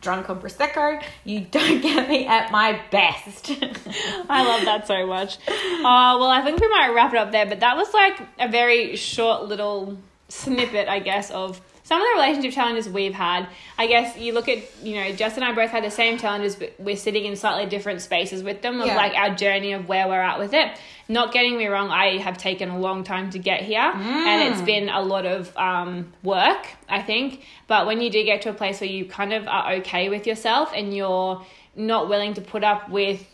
drunk 0.00 0.28
on 0.30 0.40
prosecco, 0.40 1.02
you 1.24 1.40
don't 1.40 1.80
get 1.80 2.08
me 2.08 2.26
at 2.26 2.50
my 2.50 2.80
best. 2.90 3.50
I 4.28 4.44
love 4.44 4.64
that 4.64 4.86
so 4.86 5.06
much. 5.06 5.38
Uh, 5.48 6.16
well, 6.18 6.30
I 6.30 6.42
think 6.44 6.60
we 6.60 6.68
might 6.68 6.92
wrap 6.94 7.12
it 7.12 7.18
up 7.18 7.32
there, 7.32 7.46
but 7.46 7.60
that 7.60 7.76
was 7.76 7.92
like 7.94 8.20
a 8.38 8.48
very 8.48 8.96
short 8.96 9.44
little 9.44 9.98
snippet, 10.28 10.88
I 10.88 10.98
guess, 10.98 11.30
of 11.30 11.60
some 11.86 12.00
of 12.02 12.06
the 12.08 12.20
relationship 12.20 12.52
challenges 12.52 12.88
we've 12.88 13.14
had. 13.14 13.46
I 13.78 13.86
guess 13.86 14.18
you 14.18 14.32
look 14.32 14.48
at, 14.48 14.58
you 14.84 14.96
know, 14.96 15.12
Jess 15.12 15.36
and 15.36 15.44
I 15.44 15.52
both 15.52 15.70
had 15.70 15.84
the 15.84 15.90
same 15.90 16.18
challenges, 16.18 16.56
but 16.56 16.74
we're 16.80 16.96
sitting 16.96 17.24
in 17.24 17.36
slightly 17.36 17.64
different 17.66 18.00
spaces 18.00 18.42
with 18.42 18.60
them 18.60 18.80
of 18.80 18.88
Yeah. 18.88 18.96
like 18.96 19.14
our 19.14 19.32
journey 19.36 19.72
of 19.72 19.88
where 19.88 20.08
we're 20.08 20.20
at 20.20 20.40
with 20.40 20.52
it. 20.52 20.76
Not 21.08 21.32
getting 21.32 21.56
me 21.56 21.66
wrong, 21.68 21.90
I 21.90 22.18
have 22.18 22.38
taken 22.38 22.70
a 22.70 22.78
long 22.80 23.04
time 23.04 23.30
to 23.30 23.38
get 23.38 23.60
here, 23.62 23.92
and 23.94 24.52
it's 24.52 24.62
been 24.62 24.88
a 24.88 25.00
lot 25.00 25.26
of 25.26 25.56
um, 25.56 26.12
work, 26.24 26.66
I 26.88 27.02
think. 27.02 27.44
But 27.68 27.86
when 27.86 28.00
you 28.00 28.10
do 28.10 28.24
get 28.24 28.42
to 28.42 28.50
a 28.50 28.54
place 28.54 28.80
where 28.80 28.90
you 28.90 29.04
kind 29.04 29.32
of 29.32 29.46
are 29.46 29.74
okay 29.74 30.08
with 30.08 30.26
yourself 30.26 30.72
and 30.74 30.92
you're 30.92 31.46
not 31.76 32.08
willing 32.08 32.34
to 32.34 32.40
put 32.40 32.64
up 32.64 32.88
with 32.90 33.24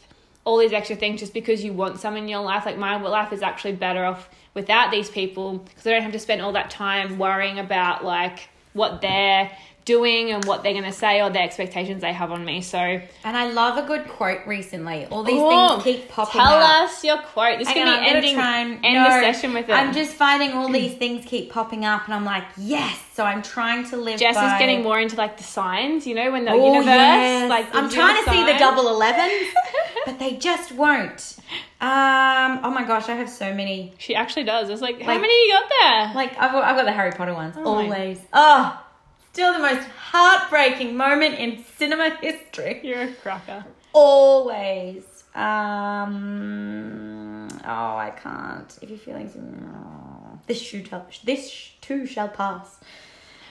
all 0.44 0.58
these 0.58 0.74
extra 0.74 0.96
things 0.96 1.20
just 1.20 1.32
because 1.32 1.64
you 1.64 1.72
want 1.72 2.00
some 2.00 2.16
in 2.16 2.28
your 2.28 2.40
life. 2.42 2.66
Like 2.66 2.76
my 2.76 3.00
life 3.00 3.32
is 3.32 3.42
actually 3.42 3.72
better 3.76 4.04
off 4.04 4.28
without 4.54 4.90
these 4.90 5.08
people 5.10 5.58
because 5.58 5.86
I 5.86 5.90
don't 5.90 6.02
have 6.02 6.12
to 6.12 6.18
spend 6.18 6.42
all 6.42 6.52
that 6.52 6.70
time 6.70 7.18
worrying 7.18 7.58
about 7.58 8.04
like 8.04 8.48
what 8.72 9.00
they're 9.00 9.50
doing 9.84 10.30
and 10.30 10.44
what 10.44 10.62
they're 10.62 10.72
going 10.74 10.84
to 10.84 10.92
say 10.92 11.20
or 11.20 11.28
the 11.28 11.40
expectations 11.42 12.02
they 12.02 12.12
have 12.12 12.30
on 12.30 12.44
me. 12.44 12.60
So 12.60 12.78
and 12.78 13.36
I 13.36 13.50
love 13.50 13.82
a 13.82 13.86
good 13.86 14.06
quote 14.06 14.46
recently. 14.46 15.06
All 15.06 15.24
these 15.24 15.34
Oh, 15.36 15.80
things 15.80 15.96
keep 15.98 16.08
popping 16.08 16.40
tell 16.40 16.52
up. 16.54 16.62
Tell 16.62 16.84
us 16.84 17.02
your 17.04 17.18
quote. 17.18 17.58
This 17.58 17.66
is 17.66 17.74
Hang 17.74 17.84
going 17.86 17.96
to 17.98 18.00
I'm 18.00 18.04
be 18.22 18.28
ending 18.28 18.36
and- 18.38 18.84
end 18.84 18.94
no, 18.94 19.04
the 19.04 19.32
session 19.32 19.52
with 19.54 19.68
it. 19.68 19.72
I'm 19.72 19.92
just 19.92 20.12
finding 20.12 20.52
all 20.52 20.68
these 20.70 20.94
things 20.94 21.24
keep 21.26 21.50
popping 21.50 21.84
up, 21.84 22.04
and 22.04 22.14
I'm 22.14 22.24
like, 22.24 22.44
yes. 22.56 22.96
So 23.14 23.24
I'm 23.24 23.42
trying 23.42 23.84
to 23.90 23.96
live. 23.96 24.20
Jess 24.20 24.36
by... 24.36 24.54
is 24.54 24.58
getting 24.60 24.84
more 24.84 25.00
into 25.00 25.16
like 25.16 25.36
the 25.36 25.42
signs, 25.42 26.06
you 26.06 26.14
know, 26.14 26.30
when 26.30 26.44
the 26.44 26.52
Oh, 26.52 26.64
universe 26.74 26.86
yes. 26.86 27.50
like 27.50 27.74
I'm 27.74 27.90
trying 27.90 28.24
to 28.24 28.30
see 28.30 28.44
the 28.44 28.56
double 28.60 28.86
eleven, 28.88 29.30
but 30.06 30.20
they 30.20 30.36
just 30.36 30.70
won't. 30.72 31.36
Um. 31.82 32.60
Oh 32.62 32.70
my 32.70 32.84
gosh, 32.86 33.08
I 33.08 33.14
have 33.16 33.28
so 33.28 33.52
many. 33.52 33.92
She 33.98 34.14
actually 34.14 34.44
does. 34.44 34.70
It's 34.70 34.80
like, 34.80 35.02
how 35.02 35.12
Like- 35.12 35.20
many 35.20 35.34
you 35.34 35.52
got 35.52 35.70
there? 35.80 36.14
Like 36.14 36.38
I've 36.38 36.52
got, 36.52 36.64
I've 36.64 36.76
got 36.76 36.84
the 36.84 36.92
Harry 36.92 37.10
Potter 37.12 37.34
ones. 37.34 37.56
my- 37.56 37.62
always. 37.62 38.20
Oh, 38.32 38.80
still 39.32 39.52
the 39.52 39.58
most 39.58 39.86
heartbreaking 39.88 40.96
moment 40.96 41.34
in 41.40 41.64
cinema 41.76 42.10
history. 42.22 42.80
You're 42.84 43.02
a 43.02 43.12
cracker. 43.12 43.64
Always. 43.92 45.02
Um. 46.22 47.48
Oh, 47.64 47.96
I 47.96 48.12
can't. 48.22 48.78
If 48.80 48.90
you're 48.90 48.98
feeling 48.98 49.28
oh, 49.74 50.38
this 50.46 50.60
shoe 50.60 50.84
shall, 50.84 51.06
this 51.24 51.70
too 51.80 52.06
shall 52.06 52.28
pass. 52.28 52.78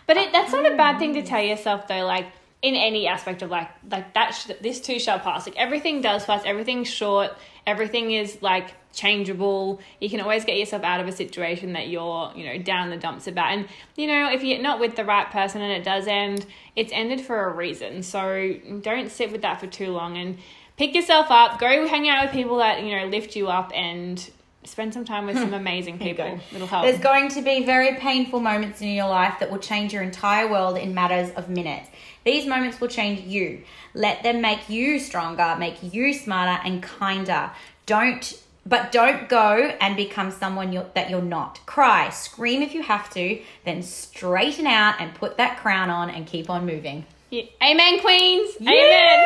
But 0.07 0.17
it, 0.17 0.31
that's 0.31 0.51
not 0.53 0.71
a 0.71 0.75
bad 0.75 0.99
thing 0.99 1.13
to 1.15 1.23
tell 1.23 1.41
yourself 1.43 1.87
though. 1.87 2.05
Like 2.05 2.27
in 2.61 2.75
any 2.75 3.07
aspect 3.07 3.41
of 3.41 3.49
like 3.49 3.69
like 3.89 4.13
that 4.13 4.31
sh- 4.31 4.51
this 4.61 4.79
too 4.81 4.99
shall 4.99 5.19
pass 5.19 5.47
like 5.47 5.55
everything 5.57 6.01
does 6.01 6.23
pass 6.25 6.43
everything's 6.45 6.87
short 6.87 7.31
everything 7.65 8.11
is 8.11 8.41
like 8.41 8.73
changeable. 8.93 9.79
You 9.99 10.09
can 10.09 10.19
always 10.21 10.45
get 10.45 10.57
yourself 10.57 10.83
out 10.83 10.99
of 10.99 11.07
a 11.07 11.11
situation 11.11 11.73
that 11.73 11.87
you're 11.87 12.31
you 12.35 12.45
know 12.45 12.57
down 12.57 12.89
the 12.89 12.97
dumps 12.97 13.27
about. 13.27 13.51
And 13.53 13.67
you 13.95 14.07
know 14.07 14.31
if 14.31 14.43
you're 14.43 14.61
not 14.61 14.79
with 14.79 14.95
the 14.95 15.05
right 15.05 15.29
person 15.29 15.61
and 15.61 15.71
it 15.71 15.83
does 15.83 16.07
end 16.07 16.45
it's 16.75 16.91
ended 16.93 17.21
for 17.21 17.45
a 17.45 17.53
reason. 17.53 18.03
So 18.03 18.53
don't 18.81 19.11
sit 19.11 19.31
with 19.31 19.41
that 19.41 19.59
for 19.59 19.67
too 19.67 19.91
long 19.91 20.17
and 20.17 20.37
pick 20.77 20.95
yourself 20.95 21.27
up. 21.29 21.59
Go 21.59 21.87
hang 21.87 22.07
out 22.09 22.25
with 22.25 22.33
people 22.33 22.57
that 22.57 22.83
you 22.83 22.97
know 22.97 23.05
lift 23.07 23.35
you 23.35 23.47
up 23.47 23.71
and 23.73 24.29
spend 24.63 24.93
some 24.93 25.05
time 25.05 25.25
with 25.25 25.35
hmm. 25.35 25.43
some 25.43 25.53
amazing 25.53 25.97
people 25.97 26.39
it'll 26.53 26.67
help 26.67 26.85
There's 26.85 26.99
going 26.99 27.29
to 27.29 27.41
be 27.41 27.65
very 27.65 27.95
painful 27.95 28.39
moments 28.39 28.81
in 28.81 28.89
your 28.89 29.07
life 29.07 29.39
that 29.39 29.49
will 29.49 29.59
change 29.59 29.93
your 29.93 30.03
entire 30.03 30.49
world 30.49 30.77
in 30.77 30.93
matters 30.93 31.31
of 31.31 31.49
minutes. 31.49 31.89
These 32.23 32.45
moments 32.47 32.79
will 32.79 32.87
change 32.87 33.21
you. 33.21 33.63
Let 33.95 34.21
them 34.21 34.41
make 34.41 34.69
you 34.69 34.99
stronger, 34.99 35.55
make 35.57 35.77
you 35.81 36.13
smarter 36.13 36.61
and 36.63 36.83
kinder. 36.83 37.51
Don't 37.85 38.39
but 38.63 38.91
don't 38.91 39.27
go 39.27 39.75
and 39.81 39.97
become 39.97 40.29
someone 40.29 40.71
you're, 40.71 40.85
that 40.93 41.09
you're 41.09 41.19
not. 41.19 41.59
Cry, 41.65 42.09
scream 42.09 42.61
if 42.61 42.75
you 42.75 42.83
have 42.83 43.09
to, 43.11 43.41
then 43.65 43.81
straighten 43.81 44.67
out 44.67 45.01
and 45.01 45.15
put 45.15 45.37
that 45.37 45.57
crown 45.57 45.89
on 45.89 46.11
and 46.11 46.27
keep 46.27 46.47
on 46.47 46.67
moving. 46.67 47.05
Yeah. 47.31 47.43
amen 47.63 48.01
queens 48.01 48.57
amen 48.59 49.25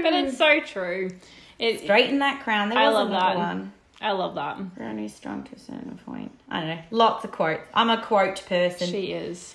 but 0.04 0.12
it's 0.12 0.38
so 0.38 0.60
true 0.60 1.10
it, 1.58 1.80
Straighten 1.80 2.20
that 2.20 2.42
crown. 2.42 2.68
There 2.68 2.78
I 2.78 2.86
was 2.86 2.94
love 2.94 3.10
that. 3.10 3.36
one. 3.36 3.72
I 4.00 4.12
love 4.12 4.34
that 4.36 4.58
We're 4.76 4.86
only 4.86 5.08
strong 5.08 5.42
to 5.44 5.56
a 5.56 5.58
certain 5.58 5.98
point. 6.06 6.30
I 6.48 6.60
don't 6.60 6.68
know. 6.68 6.82
Lots 6.90 7.24
of 7.24 7.32
quotes. 7.32 7.62
I'm 7.74 7.90
a 7.90 8.00
quote 8.00 8.44
person. 8.46 8.88
she 8.88 9.12
is 9.12 9.54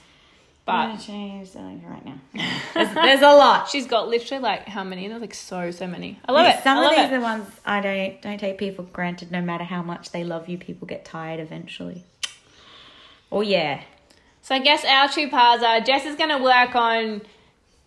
But 0.66 0.72
I'm 0.74 0.90
gonna 0.92 1.02
change 1.02 1.50
something 1.50 1.84
right 1.90 2.06
now. 2.06 2.20
There's, 2.74 2.94
there's 2.94 3.22
a 3.22 3.34
lot. 3.36 3.70
She's 3.72 3.88
got 3.88 4.08
literally 4.10 4.44
like 4.44 4.68
how 4.68 4.84
many? 4.84 5.08
There's 5.08 5.22
like 5.22 5.34
so 5.34 5.72
so 5.72 5.88
many. 5.88 6.20
I 6.28 6.32
love 6.34 6.46
Yeah, 6.46 6.58
it. 6.58 6.64
Some 6.64 6.78
I 6.80 6.84
of 6.86 6.90
these 6.92 7.12
it. 7.12 7.14
are 7.14 7.22
ones 7.22 7.48
I 7.66 7.80
don't 7.82 8.22
don't 8.22 8.38
take 8.40 8.58
people 8.58 8.86
for 8.86 8.92
granted. 8.92 9.32
No 9.32 9.42
matter 9.42 9.64
how 9.64 9.82
much 9.82 10.12
they 10.12 10.24
love 10.26 10.50
you, 10.50 10.58
people 10.58 10.88
get 10.88 11.06
tired 11.06 11.40
eventually. 11.40 12.04
Oh 13.32 13.42
yeah. 13.42 13.82
So 14.42 14.54
I 14.56 14.60
guess 14.60 14.84
our 14.84 15.08
two 15.08 15.30
paths 15.30 15.64
are 15.64 15.80
Jess 15.80 16.06
is 16.06 16.16
gonna 16.18 16.42
work 16.44 16.76
on 16.76 17.22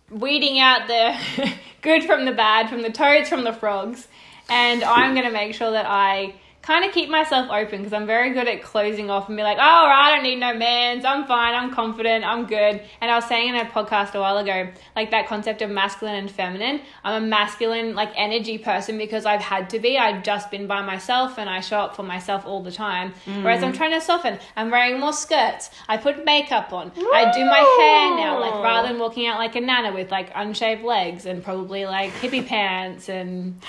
weeding 0.09 0.59
out 0.59 0.87
the 0.87 1.53
good 1.81 2.03
from 2.03 2.25
the 2.25 2.31
bad, 2.31 2.67
from 2.69 2.81
the 2.81 2.91
toads 2.91 3.29
from 3.29 3.43
the 3.43 3.53
frogs, 3.53 4.07
and 4.49 4.83
I'm 4.83 5.13
gonna 5.13 5.31
make 5.31 5.53
sure 5.53 5.71
that 5.71 5.85
I 5.87 6.33
kind 6.67 6.83
of 6.83 6.91
keep 6.91 7.09
myself 7.09 7.49
open 7.49 7.77
because 7.77 7.93
I'm 7.93 8.05
very 8.05 8.31
good 8.31 8.45
at 8.45 8.61
closing 8.61 9.09
off 9.09 9.29
and 9.29 9.37
be 9.37 9.41
like, 9.41 9.57
oh, 9.57 9.61
I 9.61 10.13
don't 10.13 10.23
need 10.23 10.35
no 10.35 10.53
mans. 10.53 11.05
I'm 11.05 11.25
fine. 11.25 11.55
I'm 11.55 11.73
confident. 11.73 12.25
I'm 12.25 12.45
good. 12.45 12.81
And 12.99 13.09
I 13.09 13.15
was 13.15 13.23
saying 13.23 13.47
in 13.47 13.55
a 13.55 13.63
podcast 13.63 14.13
a 14.15 14.19
while 14.19 14.37
ago, 14.37 14.69
like 14.93 15.11
that 15.11 15.27
concept 15.27 15.61
of 15.61 15.69
masculine 15.69 16.15
and 16.15 16.29
feminine. 16.29 16.81
I'm 17.05 17.23
a 17.23 17.25
masculine, 17.25 17.95
like 17.95 18.11
energy 18.17 18.57
person 18.57 18.97
because 18.97 19.25
I've 19.25 19.39
had 19.39 19.69
to 19.69 19.79
be. 19.79 19.97
I've 19.97 20.23
just 20.23 20.51
been 20.51 20.67
by 20.67 20.81
myself 20.81 21.39
and 21.39 21.49
I 21.49 21.61
show 21.61 21.79
up 21.79 21.95
for 21.95 22.03
myself 22.03 22.45
all 22.45 22.61
the 22.61 22.71
time. 22.73 23.13
Whereas 23.25 23.63
I'm 23.63 23.71
mm. 23.71 23.77
trying 23.77 23.91
to 23.91 24.01
soften. 24.01 24.37
I'm 24.57 24.69
wearing 24.69 24.99
more 24.99 25.13
skirts. 25.13 25.69
I 25.87 25.95
put 25.95 26.25
makeup 26.25 26.73
on. 26.73 26.91
I 27.13 27.31
do 27.33 27.45
my 27.45 27.63
hair 27.79 28.17
now, 28.17 28.41
like 28.41 28.61
rather 28.61 28.89
than 28.89 28.99
walking 28.99 29.25
out 29.25 29.39
like 29.39 29.55
a 29.55 29.61
nana 29.61 29.93
with 29.93 30.11
like 30.11 30.33
unshaved 30.33 30.83
legs 30.83 31.25
and 31.25 31.41
probably 31.41 31.85
like 31.85 32.11
hippie 32.11 32.45
pants 32.45 33.07
and 33.07 33.61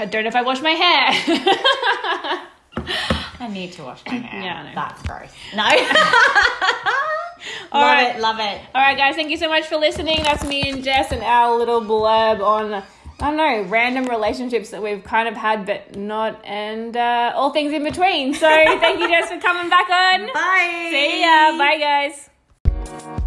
I 0.00 0.06
don't 0.06 0.24
know 0.24 0.28
if 0.28 0.36
I 0.36 0.42
wash 0.42 0.62
my 0.62 0.70
hair. 0.70 1.10
I 3.38 3.48
need 3.48 3.72
to 3.72 3.82
wash 3.82 4.02
my 4.06 4.14
hair. 4.14 4.42
Yeah. 4.42 4.72
That's 4.74 5.02
gross. 5.02 5.30
No. 5.54 5.62
All 7.72 7.82
love 7.82 7.92
right. 7.92 8.16
it, 8.16 8.20
love 8.20 8.38
it. 8.40 8.60
All 8.74 8.80
right, 8.80 8.96
guys, 8.96 9.14
thank 9.14 9.30
you 9.30 9.36
so 9.36 9.48
much 9.48 9.66
for 9.66 9.76
listening. 9.76 10.22
That's 10.22 10.44
me 10.44 10.70
and 10.70 10.82
Jess 10.82 11.12
and 11.12 11.22
our 11.22 11.54
little 11.56 11.82
blurb 11.82 12.40
on, 12.40 12.72
I 12.72 12.84
don't 13.20 13.36
know, 13.36 13.62
random 13.68 14.06
relationships 14.06 14.70
that 14.70 14.82
we've 14.82 15.04
kind 15.04 15.28
of 15.28 15.34
had, 15.36 15.66
but 15.66 15.96
not, 15.96 16.42
and 16.46 16.96
uh, 16.96 17.32
all 17.34 17.50
things 17.50 17.72
in 17.74 17.84
between. 17.84 18.32
So 18.32 18.48
thank 18.48 19.00
you, 19.00 19.08
Jess, 19.08 19.28
for 19.30 19.38
coming 19.38 19.68
back 19.68 19.90
on. 19.90 20.26
Bye. 20.32 20.88
See 20.90 21.20
ya. 21.20 21.58
Bye, 21.58 21.78
guys. 21.78 23.19